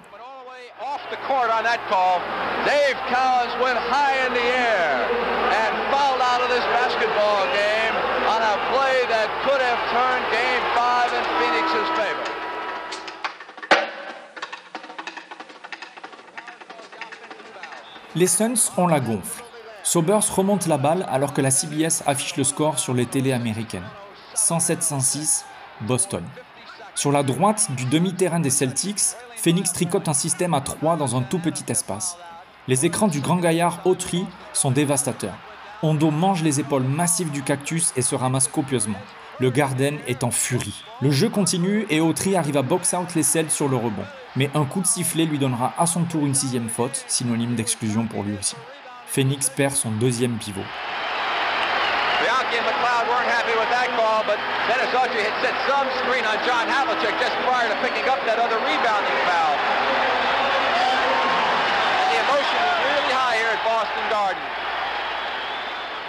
Dave 2.66 2.98
Cowens 3.08 3.54
went 3.64 3.78
high 3.78 4.18
in 4.26 4.34
the 4.34 4.42
air 4.42 5.06
and 5.54 5.72
fouled 5.92 6.20
out 6.20 6.42
of 6.42 6.50
this 6.50 6.66
basketball 6.74 7.46
game 7.54 7.94
on 8.26 8.42
a 8.42 8.58
play 8.74 9.06
that 9.08 9.30
could 9.44 9.62
have 9.62 9.78
turned 9.94 10.26
game 10.32 10.64
5 10.74 11.14
in 11.14 11.26
Phoenix's 11.38 11.90
favor. 11.96 12.26
Les 18.16 18.26
Suns 18.26 18.72
ont 18.78 18.88
la 18.88 19.00
gonfle. 19.00 19.44
Sobers 19.84 20.28
remonte 20.36 20.66
la 20.66 20.80
balle 20.80 21.06
alors 21.08 21.34
que 21.34 21.42
la 21.42 21.52
CBS 21.52 22.02
affiche 22.08 22.36
le 22.36 22.44
score 22.44 22.80
sur 22.80 22.96
les 22.96 23.06
télés 23.06 23.34
américaines. 23.34 23.88
107-106, 24.42 25.44
Boston. 25.82 26.24
Sur 26.96 27.12
la 27.12 27.22
droite 27.22 27.70
du 27.78 27.86
demi-terrain 27.86 28.40
des 28.40 28.50
Celtics, 28.50 29.16
Phoenix 29.36 29.72
tricote 29.72 30.08
un 30.08 30.14
système 30.14 30.54
à 30.54 30.62
3 30.62 30.98
dans 30.98 31.16
un 31.16 31.22
tout 31.22 31.40
petit 31.40 31.64
espace. 31.72 32.18
Les 32.68 32.86
écrans 32.86 33.08
du 33.08 33.22
grand 33.22 33.38
gaillard 33.38 33.82
Autry 33.86 34.26
sont 34.54 34.72
dévastateurs. 34.72 35.38
Hondo 35.84 36.12
mange 36.12 36.44
les 36.44 36.60
épaules 36.60 36.84
massives 36.84 37.32
du 37.32 37.44
cactus 37.44 37.94
et 37.96 38.02
se 38.02 38.16
ramasse 38.16 38.48
copieusement. 38.48 39.00
Le 39.40 39.52
Garden 39.52 39.98
est 40.08 40.24
en 40.24 40.32
furie. 40.32 40.84
Le 41.02 41.12
jeu 41.12 41.30
continue 41.30 41.86
et 41.90 42.02
Autry 42.02 42.36
arrive 42.36 42.58
à 42.58 42.62
box 42.62 42.94
out 42.94 43.14
les 43.16 43.24
Celts 43.24 43.52
sur 43.52 43.70
le 43.70 43.78
rebond. 43.78 44.06
Mais 44.36 44.50
un 44.54 44.66
coup 44.66 44.82
de 44.82 44.88
sifflet 44.88 45.26
lui 45.26 45.40
donnera 45.40 45.74
à 45.78 45.86
son 45.86 46.04
tour 46.04 46.26
une 46.26 46.36
sixième 46.36 46.70
faute, 46.70 47.06
synonyme 47.08 47.56
d'exclusion 47.56 48.06
pour 48.06 48.24
lui 48.24 48.38
aussi. 48.40 48.56
Phoenix 49.08 49.50
perd 49.50 49.76
son 49.76 49.92
deuxième 49.92 50.38
pivot. 50.38 50.62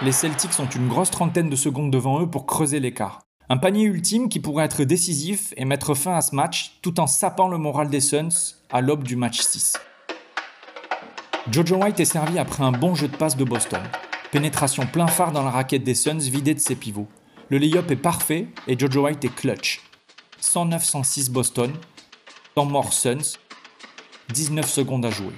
Les 0.02 0.12
Celtics 0.12 0.58
ont 0.58 0.66
une 0.66 0.88
grosse 0.88 1.10
trentaine 1.10 1.48
de 1.48 1.54
secondes 1.54 1.92
devant 1.92 2.20
eux 2.20 2.28
pour 2.28 2.46
creuser 2.46 2.80
l'écart. 2.80 3.20
Un 3.48 3.56
panier 3.56 3.84
ultime 3.84 4.28
qui 4.28 4.40
pourrait 4.40 4.64
être 4.64 4.82
décisif 4.82 5.54
et 5.56 5.64
mettre 5.64 5.94
fin 5.94 6.16
à 6.16 6.22
ce 6.22 6.34
match 6.34 6.78
tout 6.82 6.98
en 6.98 7.06
sapant 7.06 7.48
le 7.48 7.58
moral 7.58 7.88
des 7.88 8.00
Suns 8.00 8.56
à 8.72 8.80
l'aube 8.80 9.04
du 9.04 9.14
match 9.14 9.40
6. 9.40 9.74
Jojo 11.50 11.76
White 11.76 12.00
est 12.00 12.04
servi 12.04 12.38
après 12.38 12.64
un 12.64 12.72
bon 12.72 12.94
jeu 12.94 13.08
de 13.08 13.16
passe 13.16 13.36
de 13.36 13.44
Boston. 13.44 13.82
Pénétration 14.32 14.86
plein 14.86 15.08
phare 15.08 15.30
dans 15.30 15.42
la 15.42 15.50
raquette 15.50 15.84
des 15.84 15.94
Suns 15.94 16.16
vidée 16.16 16.54
de 16.54 16.58
ses 16.58 16.74
pivots. 16.74 17.06
Le 17.50 17.58
lay-up 17.58 17.90
est 17.90 17.96
parfait 17.96 18.48
et 18.66 18.78
Jojo 18.78 19.04
White 19.04 19.26
est 19.26 19.34
clutch. 19.34 19.82
109-106 20.40 21.30
Boston, 21.30 21.70
temps 22.54 22.64
mort 22.64 22.94
Suns, 22.94 23.36
19 24.32 24.66
secondes 24.66 25.04
à 25.04 25.10
jouer. 25.10 25.34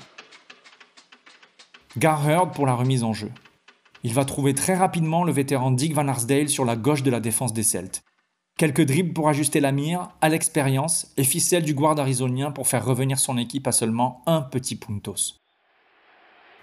Gar 1.99 2.31
Heard 2.31 2.55
pour 2.55 2.67
la 2.67 2.75
remise 2.77 3.03
en 3.03 3.13
jeu. 3.13 3.33
Il 4.05 4.15
va 4.15 4.25
trouver 4.25 4.55
très 4.55 4.77
rapidement 4.77 5.25
le 5.25 5.33
vétéran 5.33 5.73
Dick 5.73 5.93
Van 5.93 6.07
Arsdale 6.07 6.49
sur 6.49 6.65
la 6.65 6.77
gauche 6.77 7.03
de 7.03 7.11
la 7.11 7.19
défense 7.19 7.53
des 7.53 7.65
Celtes. 7.65 8.05
Quelques 8.57 8.87
dribbles 8.87 9.13
pour 9.13 9.29
ajuster 9.29 9.59
la 9.59 9.73
mire, 9.73 10.11
à 10.21 10.29
l'expérience, 10.29 11.13
et 11.17 11.25
ficelle 11.25 11.65
du 11.65 11.75
guard 11.75 11.99
arizonien 11.99 12.53
pour 12.53 12.69
faire 12.69 12.85
revenir 12.85 13.19
son 13.19 13.39
équipe 13.39 13.67
à 13.67 13.73
seulement 13.73 14.23
un 14.27 14.41
petit 14.41 14.77
puntos. 14.77 15.44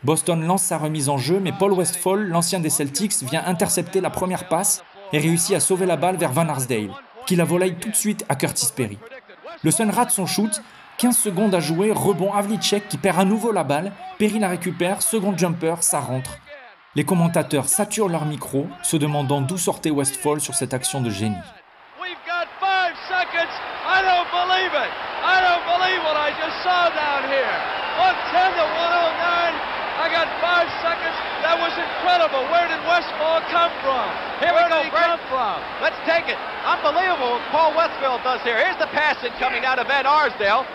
Boston 0.04 0.44
lance 0.44 0.64
sa 0.64 0.80
remise 0.80 1.10
en 1.10 1.18
jeu, 1.18 1.40
mais 1.40 1.52
Paul 1.52 1.74
Westphal, 1.74 2.28
l'ancien 2.28 2.60
des 2.60 2.72
Celtics, 2.72 3.22
vient 3.22 3.44
intercepter 3.46 4.02
la 4.02 4.10
première 4.10 4.48
passe 4.48 4.84
et 5.14 5.20
réussit 5.20 5.56
à 5.56 5.60
sauver 5.60 5.86
la 5.86 5.96
balle 5.96 6.18
vers 6.18 6.32
Van 6.32 6.50
Arsdale, 6.50 6.90
qui 7.28 7.36
la 7.36 7.44
volaille 7.44 7.76
tout 7.76 7.90
de 7.90 7.96
suite 7.96 8.26
à 8.28 8.36
Curtis 8.36 8.70
Perry. 8.76 8.98
Le 9.64 9.70
Sun 9.70 9.92
rate 9.92 10.10
son 10.10 10.26
shoot 10.26 10.62
15 10.98 11.18
secondes 11.18 11.54
à 11.54 11.60
jouer, 11.60 11.92
rebond 11.92 12.34
Havlicek 12.34 12.88
qui 12.88 12.98
perd 12.98 13.20
à 13.20 13.26
nouveau 13.26 13.52
la 13.52 13.64
balle, 13.64 13.92
Perry 14.18 14.40
la 14.40 14.50
récupère, 14.50 15.04
second 15.04 15.38
jumper, 15.38 15.76
ça 15.82 16.00
rentre. 16.00 16.38
Les 16.96 17.04
commentateurs 17.04 17.68
saturent 17.68 18.10
leur 18.10 18.26
micro, 18.26 18.68
se 18.82 18.98
demandant 18.98 19.42
d'où 19.42 19.58
sortait 19.58 19.92
Westfall 19.92 20.42
sur 20.42 20.56
cette 20.56 20.74
action 20.74 21.02
de 21.02 21.10
génie. 21.10 21.36
I 29.34 29.71
got 30.10 30.26
five 30.42 30.66
seconds. 30.82 31.14
That 31.46 31.60
was 31.60 31.74
incredible. 31.78 32.42
Where 32.50 32.66
did 32.66 32.82
Westfall 32.88 33.44
come 33.54 33.70
from? 33.86 34.08
Here 34.42 34.56
Where 34.56 34.66
we 34.66 34.74
go, 34.74 34.82
did 34.82 34.90
he 34.90 34.98
come 34.98 35.22
from? 35.30 35.62
Let's 35.84 36.00
take 36.10 36.26
it. 36.32 36.40
Unbelievable 36.66 37.38
what 37.38 37.46
Paul 37.54 37.72
Westfield 37.78 38.24
does 38.24 38.42
here. 38.42 38.58
Here's 38.58 38.80
the 38.82 38.90
passing 38.90 39.34
coming 39.38 39.66
out 39.66 39.78
of 39.78 39.86
Van 39.86 40.06
Arsdale. 40.06 40.66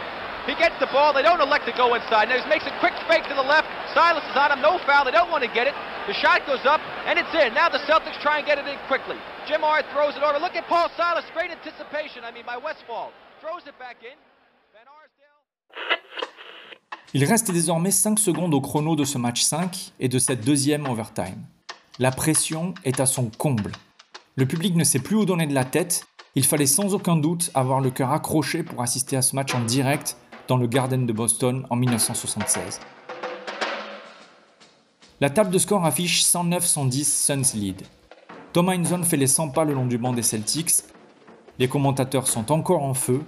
He 0.47 0.55
gets 0.55 0.79
the 0.79 0.87
ball. 0.95 1.11
They 1.11 1.27
don't 1.27 1.43
elect 1.43 1.67
to 1.67 1.75
go 1.75 1.99
inside. 1.99 2.31
Now 2.31 2.39
he 2.39 2.47
makes 2.47 2.67
a 2.67 2.75
quick 2.79 2.95
fake 3.11 3.27
to 3.27 3.35
the 3.35 3.43
left. 3.43 3.67
Silas 3.91 4.23
is 4.31 4.37
on 4.39 4.55
him. 4.55 4.63
No 4.63 4.79
foul. 4.87 5.03
They 5.03 5.11
don't 5.11 5.31
want 5.31 5.43
to 5.43 5.51
get 5.51 5.67
it. 5.67 5.75
The 6.07 6.15
shot 6.15 6.47
goes 6.47 6.63
up, 6.63 6.79
and 7.03 7.19
it's 7.19 7.35
in. 7.35 7.51
Now 7.55 7.69
the 7.69 7.83
Celtics 7.83 8.21
try 8.23 8.39
and 8.39 8.47
get 8.47 8.59
it 8.59 8.67
in 8.67 8.79
quickly. 8.87 9.19
Jim 9.51 9.65
R 9.65 9.83
throws 9.91 10.15
it 10.15 10.23
over. 10.23 10.39
Look 10.39 10.55
at 10.55 10.67
Paul 10.71 10.87
Silas. 10.97 11.25
Great 11.35 11.51
anticipation, 11.51 12.23
I 12.23 12.31
mean, 12.31 12.47
by 12.47 12.57
Westfall. 12.57 13.11
Throws 13.43 13.67
it 13.67 13.77
back 13.79 13.97
in. 14.07 14.15
Il 17.15 17.25
reste 17.25 17.53
désormais 17.53 17.93
5 17.93 18.19
secondes 18.19 18.53
au 18.53 18.61
chrono 18.61 18.97
de 18.97 19.05
ce 19.05 19.17
match 19.17 19.43
5 19.43 19.93
et 20.01 20.09
de 20.09 20.19
cette 20.19 20.45
deuxième 20.45 20.87
overtime. 20.87 21.47
La 21.99 22.11
pression 22.11 22.75
est 22.85 23.01
à 23.01 23.07
son 23.07 23.31
comble. 23.31 23.73
Le 24.35 24.45
public 24.45 24.75
ne 24.75 24.85
sait 24.85 24.99
plus 24.99 25.17
où 25.17 25.25
donner 25.25 25.47
de 25.47 25.55
la 25.55 25.65
tête. 25.65 26.05
Il 26.35 26.45
fallait 26.45 26.67
sans 26.67 26.95
aucun 26.95 27.17
doute 27.17 27.51
avoir 27.55 27.81
le 27.81 27.91
cœur 27.91 28.11
accroché 28.11 28.63
pour 28.65 28.83
assister 28.83 29.17
à 29.17 29.23
ce 29.23 29.37
match 29.37 29.55
en 29.55 29.65
direct 29.65 30.17
dans 30.49 30.57
le 30.57 30.67
Garden 30.67 31.07
de 31.07 31.13
Boston 31.13 31.65
en 31.71 31.77
1976. 31.77 32.81
La 35.21 35.31
table 35.31 35.51
de 35.51 35.59
score 35.59 35.87
affiche 35.87 36.25
109-110 36.25 37.05
Suns 37.05 37.59
lead. 37.59 37.83
Tom 38.53 38.69
Heinzon 38.69 39.05
fait 39.05 39.17
les 39.17 39.27
100 39.27 39.51
pas 39.51 39.65
le 39.65 39.75
long 39.75 39.87
du 39.87 39.97
banc 39.97 40.13
des 40.13 40.23
Celtics. 40.23 40.83
Les 41.59 41.69
commentateurs 41.69 42.27
sont 42.27 42.53
encore 42.53 42.83
en 42.83 42.95
feu 42.95 43.23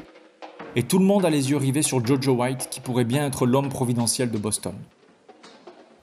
et 0.79 0.85
tout 0.85 1.01
le 1.01 1.05
monde 1.05 1.25
a 1.25 1.31
les 1.31 1.51
yeux 1.51 1.57
rivés 1.57 1.83
sur 1.83 2.07
Jojo 2.07 2.35
White 2.35 2.69
qui 2.71 2.79
pourrait 2.79 3.05
bien 3.05 3.27
être 3.27 3.47
l'homme 3.47 3.69
providentiel 3.69 4.31
de 4.31 4.39
Boston. 4.39 4.77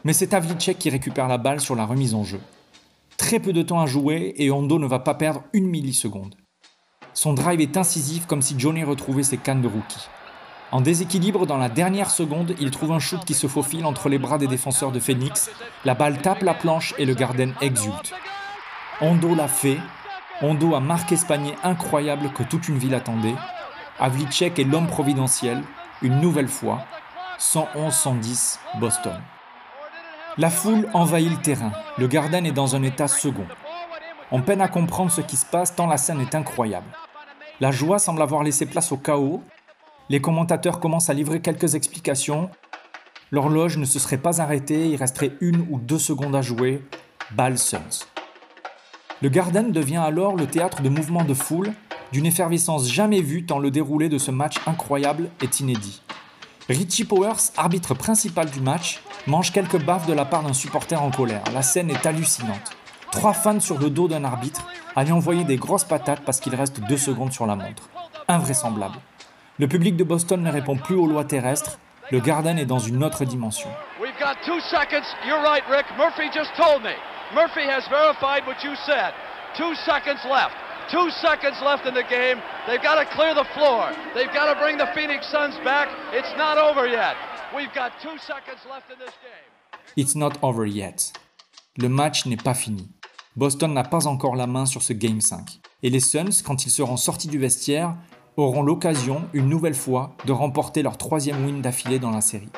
Mais 0.04 0.12
c'est 0.12 0.34
Havlicek 0.34 0.78
qui 0.78 0.90
récupère 0.90 1.30
la 1.30 1.38
balle 1.38 1.62
sur 1.62 1.78
la 1.78 1.86
remise 1.86 2.14
en 2.14 2.26
jeu. 2.26 2.42
Très 3.16 3.40
peu 3.40 3.54
de 3.54 3.62
temps 3.62 3.80
à 3.80 3.86
jouer 3.86 4.34
et 4.36 4.52
Hondo 4.52 4.78
ne 4.78 4.86
va 4.86 5.00
pas 5.00 5.14
perdre 5.14 5.44
une 5.54 5.70
milliseconde. 5.70 6.36
Son 7.14 7.34
drive 7.34 7.62
est 7.62 7.78
incisif 7.78 8.26
comme 8.26 8.42
si 8.42 8.56
Johnny 8.60 8.84
retrouvait 8.84 9.24
ses 9.24 9.38
cannes 9.38 9.62
de 9.62 9.70
rookie. 9.70 10.10
En 10.74 10.82
déséquilibre 10.82 11.48
dans 11.48 11.58
la 11.58 11.70
dernière 11.70 12.10
seconde, 12.10 12.54
il 12.60 12.70
trouve 12.70 12.92
un 12.92 13.00
shoot 13.00 13.24
qui 13.24 13.34
se 13.34 13.48
faufile 13.48 13.86
entre 13.86 14.10
les 14.10 14.20
bras 14.20 14.38
des 14.38 14.48
défenseurs 14.48 14.92
de 14.92 15.00
Phoenix. 15.00 15.50
La 15.86 15.94
balle 15.94 16.22
tape 16.22 16.44
la 16.44 16.54
planche 16.54 16.94
et 16.98 17.06
le 17.06 17.14
Garden 17.14 17.54
exulte. 17.62 18.14
Hondo 19.00 19.36
l'a 19.36 19.48
fait. 19.48 19.78
Hondo 20.42 20.76
a 20.76 20.82
marqué 20.82 21.16
ce 21.16 21.26
panier 21.26 21.56
incroyable 21.64 22.30
que 22.34 22.44
toute 22.44 22.68
une 22.68 22.78
ville 22.78 22.94
attendait. 22.94 23.36
Havlicek 24.00 24.60
est 24.60 24.64
l'homme 24.64 24.88
providentiel, 24.88 25.64
une 26.02 26.20
nouvelle 26.20 26.48
fois, 26.48 26.86
111-110 27.40 28.60
Boston. 28.80 29.20
La 30.38 30.50
foule 30.50 30.88
envahit 30.94 31.32
le 31.32 31.42
terrain, 31.42 31.72
le 31.98 32.08
Garden 32.08 32.46
est 32.46 32.52
dans 32.52 32.76
un 32.76 32.84
état 32.84 33.08
second. 33.08 33.48
On 34.32 34.42
peine 34.42 34.62
à 34.62 34.68
comprendre 34.68 35.12
ce 35.12 35.22
qui 35.22 35.38
se 35.38 35.46
passe 35.46 35.76
tant 35.76 35.88
la 35.88 35.98
scène 35.98 36.20
est 36.20 36.36
incroyable. 36.36 36.88
La 37.62 37.72
joie 37.72 38.00
semble 38.00 38.22
avoir 38.22 38.44
laissé 38.44 38.66
place 38.66 38.92
au 38.92 38.98
chaos, 38.98 39.42
les 40.10 40.20
commentateurs 40.20 40.80
commencent 40.80 41.10
à 41.10 41.14
livrer 41.14 41.42
quelques 41.42 41.76
explications, 41.76 42.50
L'horloge 43.32 43.78
ne 43.78 43.86
se 43.86 43.98
serait 43.98 44.20
pas 44.20 44.40
arrêtée, 44.40 44.88
il 44.88 44.96
resterait 44.98 45.34
une 45.42 45.66
ou 45.70 45.80
deux 45.80 45.98
secondes 45.98 46.36
à 46.36 46.42
jouer. 46.42 46.82
Balle 47.32 47.58
Suns. 47.58 48.06
Le 49.22 49.30
Garden 49.30 49.72
devient 49.72 49.98
alors 49.98 50.36
le 50.36 50.46
théâtre 50.46 50.84
de 50.84 50.90
mouvements 50.90 51.24
de 51.24 51.34
foule, 51.34 51.74
d'une 52.16 52.26
effervescence 52.26 52.90
jamais 52.90 53.20
vue 53.20 53.46
tant 53.46 53.60
le 53.60 53.72
déroulé 53.72 54.08
de 54.08 54.18
ce 54.18 54.32
match 54.32 54.56
incroyable 54.68 55.30
est 55.42 55.60
inédit. 55.60 56.02
Richie 56.70 57.04
Powers, 57.04 57.52
arbitre 57.58 57.94
principal 57.94 58.50
du 58.50 58.62
match, 58.62 59.02
mange 59.28 59.52
quelques 59.52 59.84
baffes 59.84 60.08
de 60.08 60.14
la 60.14 60.24
part 60.24 60.42
d'un 60.42 60.54
supporter 60.54 60.96
en 60.96 61.12
colère. 61.12 61.44
La 61.54 61.62
scène 61.62 61.90
est 61.90 62.06
hallucinante. 62.06 62.72
Trois 63.12 63.34
fans 63.34 63.60
sur 63.60 63.78
le 63.80 63.90
dos 63.90 64.08
d'un 64.08 64.24
arbitre 64.24 64.66
à 64.96 65.04
lui 65.04 65.12
envoyer 65.12 65.44
des 65.44 65.58
grosses 65.58 65.84
patates 65.84 66.22
parce 66.26 66.40
qu'il 66.40 66.56
reste 66.56 66.80
deux 66.88 66.96
secondes 66.96 67.34
sur 67.34 67.46
la 67.48 67.58
montre. 67.58 67.90
Invraisemblable. 68.30 68.96
Le 69.60 69.68
public 69.68 69.98
de 69.98 70.06
Boston 70.06 70.42
ne 70.42 70.50
répond 70.50 70.78
plus 70.78 70.96
aux 70.96 71.08
lois 71.08 71.26
terrestres. 71.26 71.80
Le 72.12 72.22
Garden 72.22 72.58
est 72.58 72.66
dans 72.66 72.80
une 72.80 73.04
autre 73.04 73.26
dimension. 73.26 73.70
Murphy 77.34 77.68
has 77.68 77.90
what 78.48 78.64
you 78.64 78.74
said. 78.86 79.14
Two 79.58 79.74
seconds 79.84 80.24
left. 80.30 80.65
Two 80.92 81.10
seconds 81.10 81.58
left 81.64 81.88
in 81.88 81.96
the 81.96 82.04
game. 82.04 82.38
They've 82.68 82.82
got 82.82 82.96
to 82.96 83.06
clear 83.16 83.34
the 83.34 83.48
floor. 83.56 83.90
They've 84.14 84.32
got 84.32 84.54
to 84.54 84.60
bring 84.60 84.78
the 84.78 84.86
Phoenix 84.94 85.26
Suns 85.32 85.56
back. 85.64 85.90
It's 86.14 86.32
not 86.38 86.60
over 86.60 86.88
yet. 86.88 87.16
We've 87.56 87.74
got 87.74 87.94
two 88.04 88.16
seconds 88.20 88.62
left 88.70 88.92
in 88.92 89.00
this 89.00 89.16
game. 89.24 89.80
It's 89.98 90.16
not 90.16 90.38
over 90.44 90.68
yet. 90.68 91.12
Le 91.78 91.90
match 91.90 92.28
n'est 92.28 92.38
pas 92.42 92.54
fini. 92.54 92.88
Boston 93.36 93.74
n'a 93.74 93.84
pas 93.84 94.06
encore 94.06 94.36
la 94.36 94.46
main 94.46 94.68
sur 94.68 94.84
ce 94.84 94.94
Game 94.94 95.22
5. 95.22 95.60
Et 95.82 95.90
les 95.90 96.00
Suns, 96.00 96.44
quand 96.46 96.66
ils 96.66 96.72
seront 96.72 96.98
sortis 96.98 97.28
du 97.28 97.40
vestiaire, 97.40 97.96
auront 98.38 98.62
l'occasion, 98.62 99.28
une 99.34 99.50
nouvelle 99.50 99.74
fois, 99.74 100.16
de 100.26 100.34
remporter 100.34 100.84
leur 100.84 100.98
troisième 100.98 101.46
win 101.46 101.62
d'affilée 101.62 102.00
dans 102.00 102.12
la 102.12 102.22
série. 102.22 102.50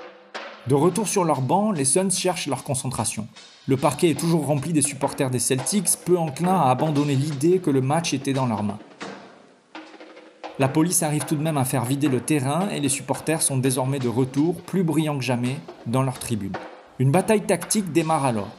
De 0.67 0.75
retour 0.75 1.07
sur 1.07 1.23
leur 1.23 1.41
banc, 1.41 1.71
les 1.71 1.85
Suns 1.85 2.09
cherchent 2.09 2.47
leur 2.47 2.65
concentration. 2.65 3.27
Le 3.69 3.75
parquet 3.75 4.11
est 4.11 4.19
toujours 4.19 4.45
rempli 4.45 4.71
des 4.71 4.81
supporters 4.81 5.29
des 5.29 5.39
Celtics, 5.39 5.89
peu 6.05 6.17
enclins 6.17 6.57
à 6.57 6.69
abandonner 6.69 7.15
l'idée 7.15 7.59
que 7.59 7.69
le 7.69 7.81
match 7.81 8.13
était 8.13 8.31
dans 8.31 8.45
leurs 8.45 8.63
mains. 8.63 8.79
La 10.57 10.69
police 10.69 11.03
arrive 11.03 11.25
tout 11.25 11.35
de 11.35 11.43
même 11.43 11.57
à 11.57 11.65
faire 11.65 11.83
vider 11.83 12.07
le 12.07 12.21
terrain 12.21 12.69
et 12.69 12.79
les 12.79 12.87
supporters 12.87 13.41
sont 13.41 13.57
désormais 13.57 13.99
de 13.99 14.07
retour, 14.07 14.55
plus 14.61 14.83
brillants 14.83 15.17
que 15.17 15.23
jamais, 15.23 15.57
dans 15.85 16.01
leur 16.01 16.17
tribune. 16.17 16.53
Une 16.97 17.11
bataille 17.11 17.45
tactique 17.45 17.91
démarre 17.91 18.23
alors. 18.23 18.55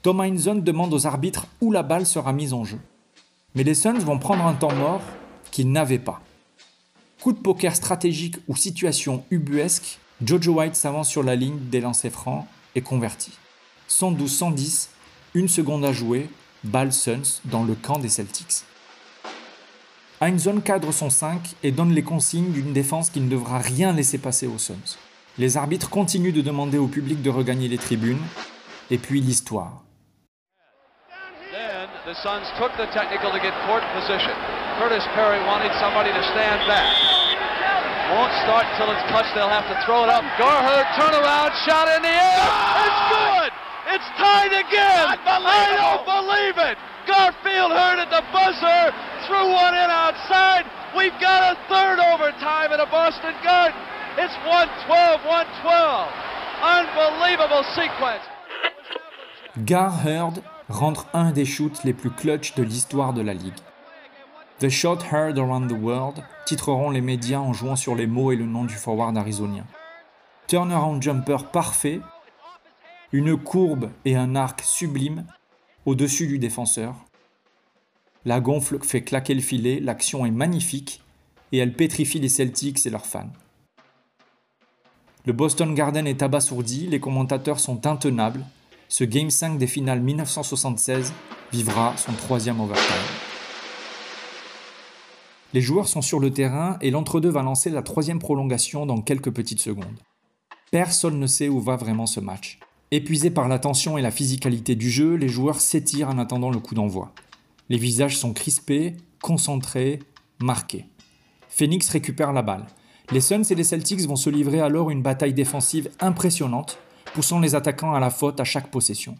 Tom 0.00 0.22
Heinzon 0.22 0.54
demande 0.54 0.94
aux 0.94 1.06
arbitres 1.06 1.46
où 1.60 1.70
la 1.70 1.82
balle 1.82 2.06
sera 2.06 2.32
mise 2.32 2.54
en 2.54 2.64
jeu. 2.64 2.78
Mais 3.54 3.62
les 3.62 3.74
Suns 3.74 3.98
vont 3.98 4.18
prendre 4.18 4.46
un 4.46 4.54
temps 4.54 4.74
mort 4.74 5.02
qu'ils 5.50 5.70
n'avaient 5.70 5.98
pas. 5.98 6.22
Coup 7.22 7.34
de 7.34 7.38
poker 7.38 7.76
stratégique 7.76 8.36
ou 8.48 8.56
situation 8.56 9.22
ubuesque, 9.30 9.98
Jojo 10.24 10.54
White 10.54 10.76
s'avance 10.76 11.10
sur 11.10 11.22
la 11.22 11.36
ligne 11.36 11.58
des 11.70 11.82
lancers 11.82 12.10
francs 12.10 12.46
et 12.74 12.80
convertit. 12.80 13.32
112-110, 13.88 14.88
une 15.34 15.48
seconde 15.48 15.84
à 15.84 15.92
jouer, 15.92 16.28
balle 16.64 16.92
Suns 16.92 17.40
dans 17.44 17.64
le 17.64 17.74
camp 17.74 17.98
des 17.98 18.08
Celtics. 18.08 18.64
Heinzon 20.20 20.60
cadre 20.60 20.92
son 20.92 21.10
5 21.10 21.56
et 21.62 21.72
donne 21.72 21.92
les 21.92 22.02
consignes 22.02 22.50
d'une 22.52 22.72
défense 22.72 23.10
qui 23.10 23.20
ne 23.20 23.28
devra 23.28 23.58
rien 23.58 23.92
laisser 23.92 24.18
passer 24.18 24.46
aux 24.46 24.58
Suns. 24.58 24.96
Les 25.38 25.56
arbitres 25.56 25.90
continuent 25.90 26.32
de 26.32 26.40
demander 26.40 26.78
au 26.78 26.86
public 26.86 27.20
de 27.20 27.30
regagner 27.30 27.68
les 27.68 27.78
tribunes, 27.78 28.22
et 28.90 28.98
puis 28.98 29.20
l'histoire. 29.20 29.82
The 32.06 32.14
Suns 32.22 32.46
took 32.56 32.70
the 32.78 32.86
technical 32.94 33.32
to 33.32 33.40
get 33.42 33.50
court 33.66 33.82
position. 33.92 34.30
Curtis 34.78 35.02
Perry 35.18 35.42
wanted 35.42 35.74
somebody 35.82 36.14
to 36.14 36.22
stand 36.30 36.62
back. 36.70 36.86
Won't 38.14 38.30
start 38.46 38.62
until 38.62 38.94
it's 38.94 39.02
clutched. 39.10 39.34
They'll 39.34 39.50
have 39.50 39.66
to 39.66 39.74
throw 39.84 40.04
it 40.04 40.10
up. 40.10 40.22
Garherd, 40.38 40.86
turnaround, 40.94 41.50
shot 41.66 41.90
in 41.90 42.02
the 42.06 42.14
air. 42.14 42.46
It's 42.86 43.02
good. 43.10 43.45
It's 43.96 44.12
tied 44.20 44.52
again. 44.52 45.08
I 45.08 45.72
don't 45.80 46.04
believe 46.04 46.56
it. 46.68 46.76
Garfield 47.08 47.72
heard 47.72 47.98
at 47.98 48.10
the 48.12 48.20
buzzer, 48.28 48.92
threw 49.24 49.48
one 49.48 49.72
in 49.72 49.88
outside. 49.88 50.66
We've 50.94 51.16
got 51.18 51.40
a 51.52 51.56
third 51.72 51.98
overtime 52.12 52.74
in 52.74 52.80
a 52.80 52.84
Boston 52.92 53.32
Garden. 53.42 53.80
It's 54.18 54.36
112, 54.44 55.24
112. 55.24 56.12
Unbelievable 56.60 57.64
sequence. 57.74 58.20
Gar 59.64 60.04
Heard 60.04 60.42
rentre 60.68 61.06
un 61.14 61.30
des 61.30 61.46
shoots 61.46 61.82
les 61.84 61.94
plus 61.94 62.10
clutch 62.10 62.54
de 62.54 62.62
l'histoire 62.62 63.14
de 63.14 63.22
la 63.22 63.32
ligue. 63.32 63.60
The 64.58 64.68
Shot 64.68 64.98
Heard 65.10 65.38
Around 65.38 65.68
the 65.68 65.80
World 65.80 66.22
titreront 66.44 66.90
les 66.90 67.00
médias 67.00 67.38
en 67.38 67.54
jouant 67.54 67.76
sur 67.76 67.94
les 67.94 68.06
mots 68.06 68.30
et 68.30 68.36
le 68.36 68.44
nom 68.44 68.64
du 68.64 68.74
forward 68.74 69.16
arizonien. 69.16 69.64
Turnaround 70.48 71.02
jumper 71.02 71.44
parfait, 71.50 72.02
une 73.12 73.36
courbe 73.36 73.90
et 74.04 74.16
un 74.16 74.34
arc 74.34 74.62
sublime 74.62 75.24
au-dessus 75.84 76.26
du 76.26 76.38
défenseur. 76.38 76.94
La 78.24 78.40
gonfle 78.40 78.78
fait 78.82 79.02
claquer 79.02 79.34
le 79.34 79.40
filet, 79.40 79.78
l'action 79.80 80.26
est 80.26 80.32
magnifique 80.32 81.00
et 81.52 81.58
elle 81.58 81.74
pétrifie 81.74 82.18
les 82.18 82.28
Celtics 82.28 82.84
et 82.84 82.90
leurs 82.90 83.06
fans. 83.06 83.30
Le 85.24 85.32
Boston 85.32 85.74
Garden 85.74 86.06
est 86.06 86.22
abasourdi, 86.22 86.86
les 86.86 87.00
commentateurs 87.00 87.60
sont 87.60 87.86
intenables. 87.86 88.44
Ce 88.88 89.04
Game 89.04 89.30
5 89.30 89.58
des 89.58 89.66
finales 89.66 90.00
1976 90.00 91.12
vivra 91.52 91.96
son 91.96 92.12
troisième 92.12 92.60
overtime. 92.60 92.96
Les 95.54 95.60
joueurs 95.60 95.88
sont 95.88 96.02
sur 96.02 96.20
le 96.20 96.32
terrain 96.32 96.76
et 96.80 96.90
l'entre-deux 96.90 97.30
va 97.30 97.42
lancer 97.42 97.70
la 97.70 97.82
troisième 97.82 98.18
prolongation 98.18 98.86
dans 98.86 99.00
quelques 99.00 99.32
petites 99.32 99.60
secondes. 99.60 99.98
Personne 100.70 101.18
ne 101.18 101.26
sait 101.26 101.48
où 101.48 101.60
va 101.60 101.76
vraiment 101.76 102.06
ce 102.06 102.20
match. 102.20 102.58
Épuisés 102.92 103.30
par 103.30 103.48
la 103.48 103.58
tension 103.58 103.98
et 103.98 104.02
la 104.02 104.12
physicalité 104.12 104.76
du 104.76 104.90
jeu, 104.90 105.14
les 105.14 105.28
joueurs 105.28 105.60
s'étirent 105.60 106.08
en 106.08 106.18
attendant 106.18 106.50
le 106.50 106.60
coup 106.60 106.74
d'envoi. 106.74 107.12
Les 107.68 107.78
visages 107.78 108.16
sont 108.16 108.32
crispés, 108.32 108.96
concentrés, 109.20 109.98
marqués. 110.40 110.86
Phoenix 111.48 111.88
récupère 111.88 112.32
la 112.32 112.42
balle. 112.42 112.66
Les 113.10 113.20
Suns 113.20 113.42
et 113.50 113.54
les 113.56 113.64
Celtics 113.64 114.06
vont 114.06 114.14
se 114.14 114.30
livrer 114.30 114.60
alors 114.60 114.90
une 114.90 115.02
bataille 115.02 115.34
défensive 115.34 115.90
impressionnante, 115.98 116.78
poussant 117.12 117.40
les 117.40 117.56
attaquants 117.56 117.94
à 117.94 118.00
la 118.00 118.10
faute 118.10 118.38
à 118.38 118.44
chaque 118.44 118.70
possession. 118.70 119.16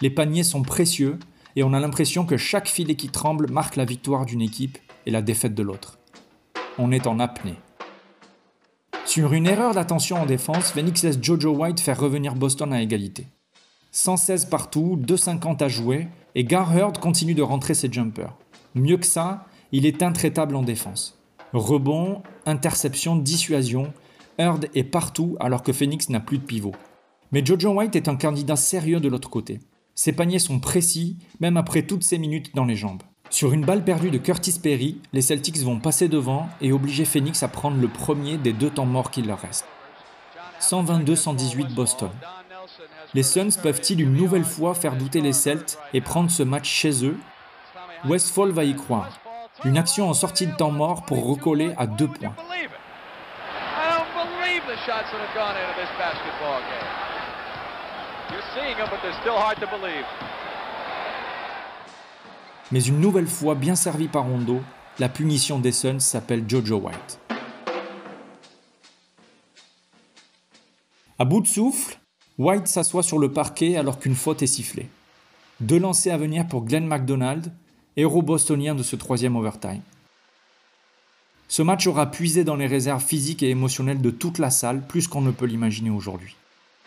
Les 0.00 0.10
paniers 0.10 0.44
sont 0.44 0.62
précieux 0.62 1.18
et 1.56 1.64
on 1.64 1.72
a 1.72 1.80
l'impression 1.80 2.24
que 2.24 2.36
chaque 2.36 2.68
filet 2.68 2.94
qui 2.94 3.08
tremble 3.08 3.50
marque 3.50 3.76
la 3.76 3.84
victoire 3.84 4.26
d'une 4.26 4.42
équipe 4.42 4.78
et 5.06 5.10
la 5.10 5.22
défaite 5.22 5.54
de 5.54 5.62
l'autre. 5.62 5.98
On 6.78 6.92
est 6.92 7.08
en 7.08 7.18
apnée. 7.18 7.56
Sur 9.06 9.32
une 9.32 9.46
erreur 9.46 9.74
d'attention 9.74 10.22
en 10.22 10.26
défense, 10.26 10.70
Phoenix 10.72 11.02
laisse 11.02 11.18
Jojo 11.20 11.50
White 11.50 11.80
faire 11.80 11.98
revenir 11.98 12.34
Boston 12.34 12.72
à 12.72 12.80
égalité. 12.80 13.26
116 13.92 14.44
partout, 14.44 14.98
2,50 15.04 15.62
à 15.64 15.68
jouer, 15.68 16.06
et 16.34 16.44
Gar 16.44 16.76
Heard 16.76 16.98
continue 16.98 17.34
de 17.34 17.42
rentrer 17.42 17.74
ses 17.74 17.92
jumpers. 17.92 18.36
Mieux 18.74 18.98
que 18.98 19.06
ça, 19.06 19.46
il 19.72 19.84
est 19.84 20.02
intraitable 20.02 20.54
en 20.54 20.62
défense. 20.62 21.18
Rebond, 21.52 22.22
interception, 22.46 23.16
dissuasion, 23.16 23.92
Heard 24.38 24.68
est 24.74 24.84
partout 24.84 25.36
alors 25.40 25.62
que 25.62 25.72
Phoenix 25.72 26.08
n'a 26.08 26.20
plus 26.20 26.38
de 26.38 26.44
pivot. 26.44 26.74
Mais 27.32 27.44
Jojo 27.44 27.72
White 27.72 27.96
est 27.96 28.08
un 28.08 28.16
candidat 28.16 28.56
sérieux 28.56 29.00
de 29.00 29.08
l'autre 29.08 29.28
côté. 29.28 29.60
Ses 29.94 30.12
paniers 30.12 30.38
sont 30.38 30.60
précis, 30.60 31.18
même 31.40 31.56
après 31.56 31.82
toutes 31.82 32.04
ces 32.04 32.18
minutes 32.18 32.54
dans 32.54 32.64
les 32.64 32.76
jambes. 32.76 33.02
Sur 33.30 33.52
une 33.52 33.64
balle 33.64 33.84
perdue 33.84 34.10
de 34.10 34.18
Curtis 34.18 34.58
Perry, 34.60 35.00
les 35.12 35.22
Celtics 35.22 35.58
vont 35.58 35.78
passer 35.78 36.08
devant 36.08 36.48
et 36.60 36.72
obliger 36.72 37.04
Phoenix 37.04 37.44
à 37.44 37.48
prendre 37.48 37.80
le 37.80 37.86
premier 37.86 38.36
des 38.36 38.52
deux 38.52 38.70
temps 38.70 38.86
morts 38.86 39.12
qu'il 39.12 39.28
leur 39.28 39.40
reste. 39.40 39.66
122-118 40.60 41.72
Boston. 41.72 42.10
Les 43.14 43.22
Suns 43.22 43.56
peuvent-ils 43.62 44.00
une 44.00 44.14
nouvelle 44.14 44.44
fois 44.44 44.74
faire 44.74 44.96
douter 44.96 45.20
les 45.20 45.32
Celts 45.32 45.78
et 45.94 46.00
prendre 46.00 46.28
ce 46.30 46.42
match 46.42 46.68
chez 46.68 47.04
eux? 47.04 47.16
Westfall 48.04 48.50
va 48.50 48.64
y 48.64 48.74
croire. 48.74 49.20
Une 49.64 49.78
action 49.78 50.08
en 50.08 50.14
sortie 50.14 50.48
de 50.48 50.56
temps 50.56 50.72
mort 50.72 51.04
pour 51.04 51.24
recoller 51.24 51.72
à 51.78 51.86
deux 51.86 52.08
points. 52.08 52.34
Mais 62.72 62.82
une 62.82 63.00
nouvelle 63.00 63.26
fois 63.26 63.56
bien 63.56 63.74
servi 63.74 64.06
par 64.06 64.26
Rondo, 64.26 64.60
la 65.00 65.08
punition 65.08 65.58
des 65.58 65.72
Suns 65.72 65.98
s'appelle 65.98 66.44
Jojo 66.46 66.76
White. 66.76 67.18
À 71.18 71.24
bout 71.24 71.40
de 71.40 71.48
souffle, 71.48 71.98
White 72.38 72.68
s'assoit 72.68 73.02
sur 73.02 73.18
le 73.18 73.32
parquet 73.32 73.76
alors 73.76 73.98
qu'une 73.98 74.14
faute 74.14 74.42
est 74.42 74.46
sifflée. 74.46 74.88
Deux 75.60 75.78
lancers 75.78 76.14
à 76.14 76.16
venir 76.16 76.46
pour 76.46 76.64
Glenn 76.64 76.86
McDonald, 76.86 77.52
héros 77.96 78.22
bostonien 78.22 78.74
de 78.74 78.82
ce 78.84 78.94
troisième 78.94 79.36
overtime. 79.36 79.82
Ce 81.48 81.62
match 81.62 81.88
aura 81.88 82.12
puisé 82.12 82.44
dans 82.44 82.54
les 82.54 82.68
réserves 82.68 83.04
physiques 83.04 83.42
et 83.42 83.50
émotionnelles 83.50 84.00
de 84.00 84.10
toute 84.10 84.38
la 84.38 84.50
salle, 84.50 84.86
plus 84.86 85.08
qu'on 85.08 85.20
ne 85.20 85.32
peut 85.32 85.46
l'imaginer 85.46 85.90
aujourd'hui. 85.90 86.36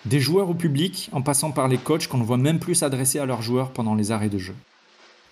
Des 0.05 0.21
joueurs 0.21 0.49
au 0.49 0.53
public, 0.53 1.09
en 1.11 1.21
passant 1.21 1.51
par 1.51 1.67
les 1.67 1.77
coachs 1.77 2.07
qu'on 2.07 2.17
ne 2.17 2.23
voit 2.23 2.37
même 2.37 2.59
plus 2.59 2.75
s'adresser 2.75 3.19
à 3.19 3.25
leurs 3.25 3.41
joueurs 3.41 3.71
pendant 3.71 3.95
les 3.95 4.11
arrêts 4.11 4.29
de 4.29 4.37
jeu. 4.37 4.55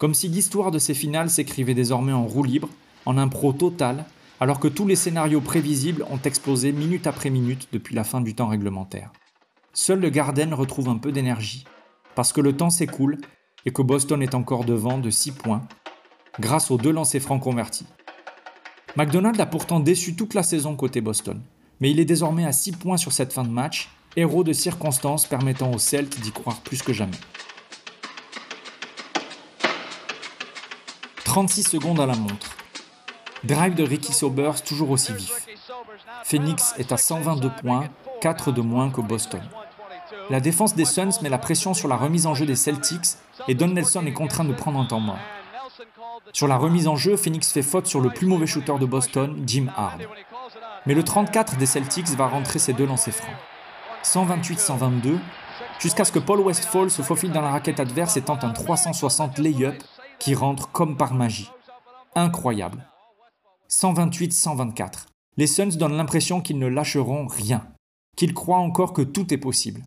Comme 0.02 0.16
si 0.16 0.30
l'histoire 0.30 0.72
de 0.72 0.80
ces 0.80 0.96
finales 0.96 1.30
s'écrivait 1.30 1.76
désormais 1.76 2.12
en 2.12 2.26
roue 2.26 2.42
libre, 2.42 2.70
en 3.06 3.20
impro 3.20 3.54
total, 3.54 4.06
alors 4.40 4.60
que 4.60 4.68
tous 4.68 4.88
les 4.88 4.96
scénarios 4.96 5.42
prévisibles 5.42 6.08
ont 6.10 6.18
explosé 6.18 6.72
minute 6.72 7.06
après 7.06 7.30
minute 7.30 7.68
depuis 7.72 7.94
la 7.94 8.04
fin 8.04 8.20
du 8.20 8.34
temps 8.34 8.48
réglementaire. 8.48 9.12
seul 9.74 10.00
le 10.00 10.10
Garden 10.10 10.56
retrouve 10.56 10.90
un 10.90 10.98
peu 10.98 11.12
d'énergie, 11.12 11.66
parce 12.16 12.34
que 12.34 12.42
le 12.42 12.58
temps 12.58 12.72
s'écoule 12.72 13.20
et 13.68 13.72
que 13.72 13.84
Boston 13.84 14.24
est 14.24 14.34
encore 14.34 14.66
devant 14.66 14.98
de 14.98 15.12
6 15.12 15.34
points, 15.34 15.62
grâce 16.40 16.72
aux 16.72 16.80
deux 16.80 16.92
lancers 16.92 17.22
francs 17.22 17.44
convertis. 17.44 17.86
McDonald 18.96 19.40
a 19.40 19.46
pourtant 19.46 19.80
déçu 19.80 20.16
toute 20.16 20.34
la 20.34 20.42
saison 20.42 20.76
côté 20.76 21.02
Boston, 21.02 21.40
mais 21.80 21.92
il 21.92 22.00
est 22.00 22.06
désormais 22.06 22.46
à 22.46 22.54
6 22.54 22.72
points 22.72 22.98
sur 22.98 23.12
cette 23.12 23.34
fin 23.34 23.44
de 23.44 23.50
match, 23.50 23.92
héros 24.16 24.44
de 24.44 24.52
circonstances 24.52 25.28
permettant 25.28 25.72
aux 25.72 25.78
Celtes 25.78 26.20
d'y 26.22 26.32
croire 26.32 26.60
plus 26.62 26.82
que 26.82 26.92
jamais. 26.92 27.20
36 31.32 31.64
secondes 31.64 32.02
à 32.02 32.06
la 32.06 32.18
montre. 32.18 32.58
Drive 33.46 33.74
de 33.74 33.86
Ricky 33.86 34.12
Sobers 34.12 34.62
toujours 34.64 34.90
aussi 34.90 35.14
vif. 35.14 35.48
Phoenix 36.26 36.74
est 36.78 36.92
à 36.92 36.98
122 36.98 37.50
points, 37.62 37.86
4 38.20 38.52
de 38.52 38.60
moins 38.60 38.90
que 38.90 39.00
Boston. 39.00 39.40
La 40.30 40.42
défense 40.42 40.76
des 40.76 40.84
Suns 40.84 41.22
met 41.22 41.30
la 41.30 41.38
pression 41.38 41.74
sur 41.74 41.88
la 41.88 41.96
remise 41.96 42.28
en 42.28 42.36
jeu 42.36 42.46
des 42.46 42.58
Celtics 42.58 43.16
et 43.48 43.56
Don 43.56 43.70
Nelson 43.70 44.06
est 44.06 44.12
contraint 44.12 44.44
de 44.44 44.52
prendre 44.52 44.78
un 44.78 44.84
temps 44.84 45.00
mort. 45.00 45.20
Sur 46.34 46.50
la 46.50 46.58
remise 46.58 46.90
en 46.90 46.98
jeu, 46.98 47.16
Phoenix 47.16 47.50
fait 47.50 47.62
faute 47.62 47.88
sur 47.88 48.02
le 48.02 48.10
plus 48.10 48.28
mauvais 48.28 48.46
shooter 48.46 48.78
de 48.78 48.86
Boston, 48.86 49.42
Jim 49.48 49.68
Hard. 49.78 50.02
Mais 50.86 50.96
le 50.96 51.04
34 51.04 51.56
des 51.56 51.66
Celtics 51.66 52.10
va 52.10 52.28
rentrer 52.28 52.60
ses 52.60 52.74
deux 52.74 52.86
lancers 52.86 53.14
francs. 53.14 53.38
128-122, 54.04 55.18
jusqu'à 55.80 56.04
ce 56.04 56.12
que 56.12 56.20
Paul 56.20 56.42
Westphal 56.42 56.92
se 56.92 57.02
faufile 57.02 57.32
dans 57.32 57.40
la 57.40 57.52
raquette 57.52 57.80
adverse 57.80 58.18
et 58.18 58.22
tente 58.22 58.44
un 58.44 58.52
360 58.52 59.38
lay-up 59.38 59.82
qui 60.22 60.36
rentre 60.36 60.72
comme 60.72 60.98
par 60.98 61.16
magie. 61.16 61.50
Incroyable. 62.14 62.86
128-124. 63.72 65.08
Les 65.36 65.48
Suns 65.48 65.78
donnent 65.78 65.98
l'impression 65.98 66.42
qu'ils 66.42 66.60
ne 66.60 66.68
lâcheront 66.68 67.26
rien, 67.26 67.66
qu'ils 68.16 68.36
croient 68.36 68.60
encore 68.60 68.94
que 68.94 69.02
tout 69.02 69.34
est 69.34 69.40
possible. 69.40 69.82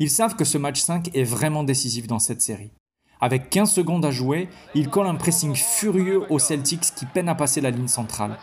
Ils 0.00 0.10
savent 0.10 0.34
que 0.34 0.44
ce 0.44 0.58
match 0.58 0.80
5 0.80 1.14
est 1.14 1.22
vraiment 1.22 1.62
décisif 1.62 2.08
dans 2.08 2.18
cette 2.18 2.42
série. 2.42 2.72
Avec 3.20 3.48
15 3.48 3.70
secondes 3.70 4.04
à 4.04 4.10
jouer, 4.10 4.48
il 4.74 4.90
colle 4.90 5.06
un 5.06 5.14
pressing 5.14 5.54
furieux 5.54 6.24
aux 6.32 6.40
Celtics 6.40 6.92
qui 6.96 7.06
peinent 7.06 7.28
à 7.28 7.36
passer 7.36 7.60
la 7.60 7.70
ligne 7.70 7.86
centrale. 7.86 8.38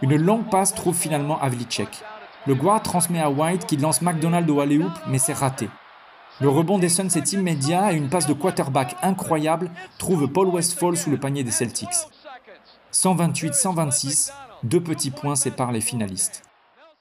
Une 0.00 0.16
longue 0.16 0.48
passe 0.48 0.74
trouve 0.74 0.96
finalement 0.96 1.38
Havlicek. 1.38 2.02
Le 2.46 2.54
guard 2.54 2.82
transmet 2.82 3.20
à 3.20 3.30
White 3.30 3.66
qui 3.66 3.76
lance 3.76 4.00
McDonald 4.00 4.48
au 4.48 4.60
alley 4.60 4.80
mais 5.06 5.18
c'est 5.18 5.34
raté. 5.34 5.68
Le 6.40 6.48
rebond 6.48 6.78
des 6.78 6.88
Suns 6.88 7.08
est 7.14 7.32
immédiat 7.32 7.92
et 7.92 7.96
une 7.96 8.08
passe 8.08 8.26
de 8.26 8.32
quarterback 8.32 8.96
incroyable 9.02 9.70
trouve 9.98 10.26
Paul 10.26 10.48
Westphal 10.48 10.96
sous 10.96 11.10
le 11.10 11.18
panier 11.18 11.44
des 11.44 11.50
Celtics. 11.50 11.88
128-126, 12.92 14.32
deux 14.62 14.82
petits 14.82 15.10
points 15.10 15.36
séparent 15.36 15.72
les 15.72 15.80
finalistes. 15.80 16.42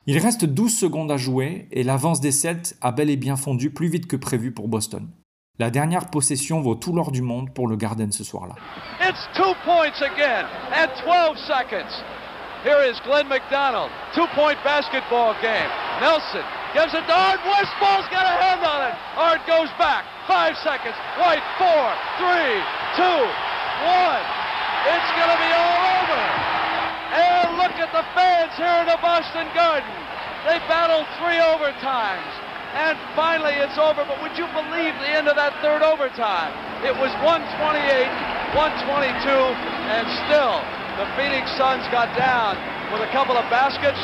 Il 0.08 0.18
reste 0.18 0.46
12 0.46 0.76
secondes 0.78 1.12
à 1.12 1.18
jouer 1.18 1.68
et 1.72 1.84
l'avance 1.84 2.22
des 2.22 2.32
Celts 2.32 2.76
a 2.82 2.92
bel 2.92 3.10
et 3.10 3.18
bien 3.18 3.36
fondu 3.36 3.72
plus 3.72 3.88
vite 3.88 4.08
que 4.08 4.16
prévu 4.16 4.52
pour 4.52 4.68
Boston. 4.68 5.10
La 5.60 5.70
dernière 5.70 6.10
possession 6.10 6.62
vaut 6.62 6.76
tout 6.76 6.94
l'or 6.94 7.12
du 7.12 7.22
monde 7.22 7.54
pour 7.54 7.68
le 7.68 7.76
Garden 7.76 8.12
ce 8.12 8.24
soir-là. 8.24 8.56
It's 9.00 9.28
two 9.36 9.54
points 9.64 10.02
again 10.02 10.46
at 10.74 10.90
12 11.04 11.38
seconds. 11.48 12.04
Here 12.64 12.84
is 12.90 13.00
Glenn 13.06 13.28
McDonald. 13.28 13.90
Two-point 14.14 14.58
basketball. 14.64 15.34
Nelson 16.00 16.46
gives 16.74 16.96
it 16.96 17.04
to 17.08 17.16
Art. 17.16 17.40
Westball's 17.44 18.08
got 18.12 18.24
a 18.24 18.36
hand 18.36 18.64
on 18.64 18.88
it. 18.88 18.96
Art 19.16 19.44
goes 19.48 19.72
back. 19.76 20.08
Five 20.28 20.56
seconds. 20.64 20.96
White, 21.20 21.44
four, 21.60 21.86
three, 22.20 22.56
two, 22.96 23.22
one. 23.88 24.24
It's 24.88 25.12
going 25.14 25.32
to 25.32 25.40
be 25.40 25.52
all 25.52 25.82
over. 26.02 26.22
And 27.12 27.48
look 27.60 27.76
at 27.76 27.92
the 27.92 28.06
fans 28.16 28.56
here 28.56 28.78
in 28.82 28.88
the 28.88 29.00
Boston 29.04 29.46
Garden. 29.52 29.92
They 30.48 30.58
battled 30.72 31.06
three 31.20 31.38
overtimes. 31.38 32.32
And 32.72 32.96
finally 33.20 33.52
it's 33.60 33.76
over, 33.76 34.08
but 34.08 34.16
would 34.24 34.40
you 34.40 34.48
believe 34.56 34.96
the 35.04 35.12
end 35.12 35.28
of 35.28 35.36
that 35.36 35.52
third 35.60 35.84
overtime? 35.84 36.56
It 36.88 36.96
was 36.96 37.12
128, 37.20 37.52
122, 38.56 39.28
and 39.92 40.08
still 40.24 40.64
the 40.96 41.04
Phoenix 41.20 41.52
Suns 41.60 41.84
got 41.92 42.08
down 42.16 42.56
with 42.96 43.04
a 43.04 43.12
couple 43.12 43.36
of 43.36 43.44
baskets. 43.52 44.00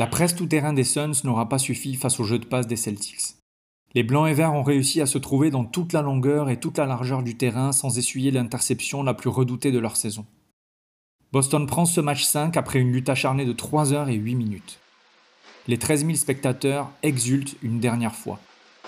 La 0.00 0.06
presse 0.06 0.34
tout-terrain 0.34 0.72
des 0.72 0.82
Suns 0.82 1.12
n'aura 1.24 1.50
pas 1.50 1.58
suffi 1.58 1.94
face 1.94 2.20
au 2.20 2.24
jeu 2.24 2.38
de 2.38 2.46
passe 2.46 2.66
des 2.66 2.76
Celtics. 2.76 3.36
Les 3.92 4.02
Blancs 4.02 4.30
et 4.30 4.32
Verts 4.32 4.54
ont 4.54 4.62
réussi 4.62 5.02
à 5.02 5.06
se 5.06 5.18
trouver 5.18 5.50
dans 5.50 5.66
toute 5.66 5.92
la 5.92 6.00
longueur 6.00 6.48
et 6.48 6.58
toute 6.58 6.78
la 6.78 6.86
largeur 6.86 7.22
du 7.22 7.36
terrain 7.36 7.70
sans 7.72 7.98
essuyer 7.98 8.30
l'interception 8.30 9.02
la 9.02 9.12
plus 9.12 9.28
redoutée 9.28 9.72
de 9.72 9.78
leur 9.78 9.98
saison. 9.98 10.24
Boston 11.32 11.66
prend 11.66 11.84
ce 11.84 12.00
match 12.00 12.24
5 12.24 12.56
après 12.56 12.78
une 12.78 12.92
lutte 12.92 13.10
acharnée 13.10 13.44
de 13.44 13.52
3 13.52 13.92
heures 13.92 14.08
et 14.08 14.14
8 14.14 14.36
minutes. 14.36 14.78
Les 15.68 15.76
13 15.76 16.06
000 16.06 16.16
spectateurs 16.16 16.88
exultent 17.02 17.58
une 17.60 17.78
dernière 17.78 18.14
fois. 18.14 18.40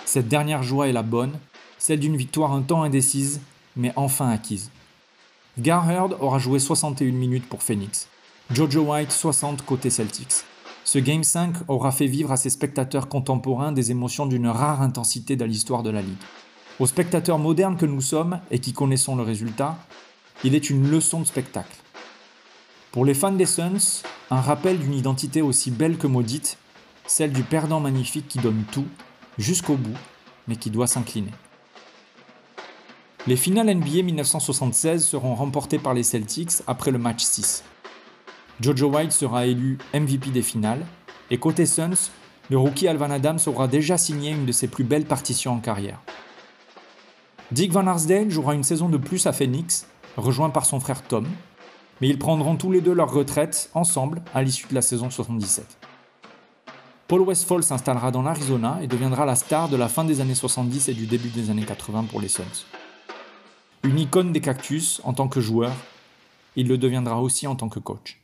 Cette 0.06 0.28
dernière 0.28 0.62
joie 0.62 0.88
est 0.88 0.94
la 0.94 1.02
bonne, 1.02 1.38
celle 1.76 2.00
d'une 2.00 2.16
victoire 2.16 2.52
un 2.54 2.62
temps 2.62 2.84
indécise, 2.84 3.42
mais 3.76 3.92
enfin 3.96 4.30
acquise. 4.30 4.70
Gar 5.58 5.90
Heard 5.90 6.16
aura 6.20 6.38
joué 6.38 6.58
61 6.58 7.12
minutes 7.12 7.50
pour 7.50 7.62
Phoenix. 7.62 8.08
Jojo 8.50 8.80
White 8.80 9.12
60 9.12 9.62
côté 9.66 9.90
Celtics. 9.90 10.46
Ce 10.84 10.98
Game 10.98 11.22
5 11.22 11.54
aura 11.68 11.92
fait 11.92 12.06
vivre 12.06 12.32
à 12.32 12.36
ses 12.36 12.50
spectateurs 12.50 13.08
contemporains 13.08 13.72
des 13.72 13.90
émotions 13.90 14.26
d'une 14.26 14.48
rare 14.48 14.82
intensité 14.82 15.36
dans 15.36 15.46
l'histoire 15.46 15.82
de 15.82 15.90
la 15.90 16.02
Ligue. 16.02 16.16
Aux 16.80 16.86
spectateurs 16.86 17.38
modernes 17.38 17.76
que 17.76 17.86
nous 17.86 18.00
sommes 18.00 18.40
et 18.50 18.58
qui 18.58 18.72
connaissons 18.72 19.14
le 19.14 19.22
résultat, 19.22 19.78
il 20.42 20.54
est 20.54 20.70
une 20.70 20.90
leçon 20.90 21.20
de 21.20 21.26
spectacle. 21.26 21.76
Pour 22.90 23.04
les 23.04 23.14
fans 23.14 23.32
des 23.32 23.46
Suns, 23.46 24.02
un 24.30 24.40
rappel 24.40 24.78
d'une 24.78 24.94
identité 24.94 25.40
aussi 25.40 25.70
belle 25.70 25.98
que 25.98 26.06
maudite, 26.06 26.58
celle 27.06 27.32
du 27.32 27.42
perdant 27.42 27.80
magnifique 27.80 28.28
qui 28.28 28.38
donne 28.38 28.64
tout, 28.72 28.86
jusqu'au 29.38 29.76
bout, 29.76 29.96
mais 30.48 30.56
qui 30.56 30.70
doit 30.70 30.86
s'incliner. 30.86 31.32
Les 33.28 33.36
finales 33.36 33.72
NBA 33.72 34.02
1976 34.02 35.06
seront 35.06 35.36
remportées 35.36 35.78
par 35.78 35.94
les 35.94 36.02
Celtics 36.02 36.62
après 36.66 36.90
le 36.90 36.98
match 36.98 37.22
6. 37.22 37.62
Jojo 38.62 38.90
White 38.90 39.10
sera 39.10 39.46
élu 39.46 39.78
MVP 39.92 40.30
des 40.30 40.42
finales, 40.42 40.86
et 41.32 41.38
côté 41.38 41.66
Suns, 41.66 42.10
le 42.48 42.58
rookie 42.58 42.86
Alvan 42.86 43.10
Adams 43.10 43.40
aura 43.46 43.66
déjà 43.66 43.98
signé 43.98 44.30
une 44.30 44.46
de 44.46 44.52
ses 44.52 44.68
plus 44.68 44.84
belles 44.84 45.04
partitions 45.04 45.54
en 45.54 45.58
carrière. 45.58 46.00
Dick 47.50 47.72
Van 47.72 47.88
Arsdale 47.88 48.30
jouera 48.30 48.54
une 48.54 48.62
saison 48.62 48.88
de 48.88 48.98
plus 48.98 49.26
à 49.26 49.32
Phoenix, 49.32 49.88
rejoint 50.16 50.50
par 50.50 50.64
son 50.64 50.78
frère 50.78 51.02
Tom, 51.02 51.26
mais 52.00 52.08
ils 52.08 52.20
prendront 52.20 52.54
tous 52.54 52.70
les 52.70 52.80
deux 52.80 52.94
leur 52.94 53.12
retraite 53.12 53.68
ensemble 53.74 54.22
à 54.32 54.44
l'issue 54.44 54.68
de 54.68 54.74
la 54.74 54.82
saison 54.82 55.10
77. 55.10 55.66
Paul 57.08 57.22
Westphal 57.22 57.64
s'installera 57.64 58.12
dans 58.12 58.22
l'Arizona 58.22 58.78
et 58.80 58.86
deviendra 58.86 59.26
la 59.26 59.34
star 59.34 59.70
de 59.70 59.76
la 59.76 59.88
fin 59.88 60.04
des 60.04 60.20
années 60.20 60.36
70 60.36 60.88
et 60.88 60.94
du 60.94 61.06
début 61.06 61.30
des 61.30 61.50
années 61.50 61.64
80 61.64 62.04
pour 62.04 62.20
les 62.20 62.28
Suns. 62.28 62.64
Une 63.82 63.98
icône 63.98 64.32
des 64.32 64.40
cactus 64.40 65.00
en 65.02 65.14
tant 65.14 65.26
que 65.26 65.40
joueur, 65.40 65.72
il 66.54 66.68
le 66.68 66.78
deviendra 66.78 67.20
aussi 67.20 67.48
en 67.48 67.56
tant 67.56 67.68
que 67.68 67.80
coach. 67.80 68.21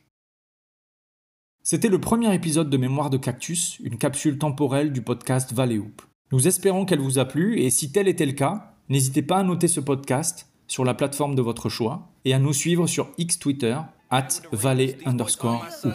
C'était 1.71 1.89
le 1.89 2.01
premier 2.01 2.33
épisode 2.33 2.71
de 2.71 2.77
Mémoire 2.77 3.11
de 3.11 3.17
Cactus, 3.17 3.77
une 3.83 3.99
capsule 3.99 4.39
temporelle 4.39 4.91
du 4.91 5.03
podcast 5.03 5.53
Valley 5.53 5.77
Hoop. 5.77 6.01
Nous 6.31 6.47
espérons 6.47 6.83
qu'elle 6.83 6.99
vous 6.99 7.19
a 7.19 7.25
plu 7.25 7.59
et 7.59 7.69
si 7.69 7.91
tel 7.91 8.07
était 8.07 8.25
le 8.25 8.31
cas, 8.31 8.73
n'hésitez 8.89 9.21
pas 9.21 9.37
à 9.37 9.43
noter 9.43 9.67
ce 9.67 9.79
podcast 9.79 10.47
sur 10.65 10.83
la 10.83 10.95
plateforme 10.95 11.35
de 11.35 11.43
votre 11.43 11.69
choix 11.69 12.09
et 12.25 12.33
à 12.33 12.39
nous 12.39 12.53
suivre 12.53 12.87
sur 12.87 13.11
X 13.19 13.37
Twitter 13.37 13.77
at 14.09 14.29
valley 14.51 14.97
underscore 15.05 15.63
ou. 15.85 15.89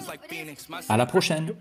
À 0.88 0.96
la 0.96 1.06
prochaine! 1.06 1.54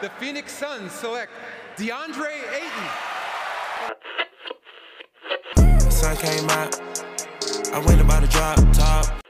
The 0.00 0.10
Phoenix 0.20 0.56
Suns 0.56 0.88
select 0.88 1.32
DeAndre 1.76 2.28
Ayton. 2.54 2.86
Sun 5.90 6.14
came 6.18 6.48
out, 6.50 6.95
I 7.72 7.78
went 7.80 8.00
about 8.00 8.22
to 8.22 8.28
drop 8.28 8.58
top. 8.72 9.25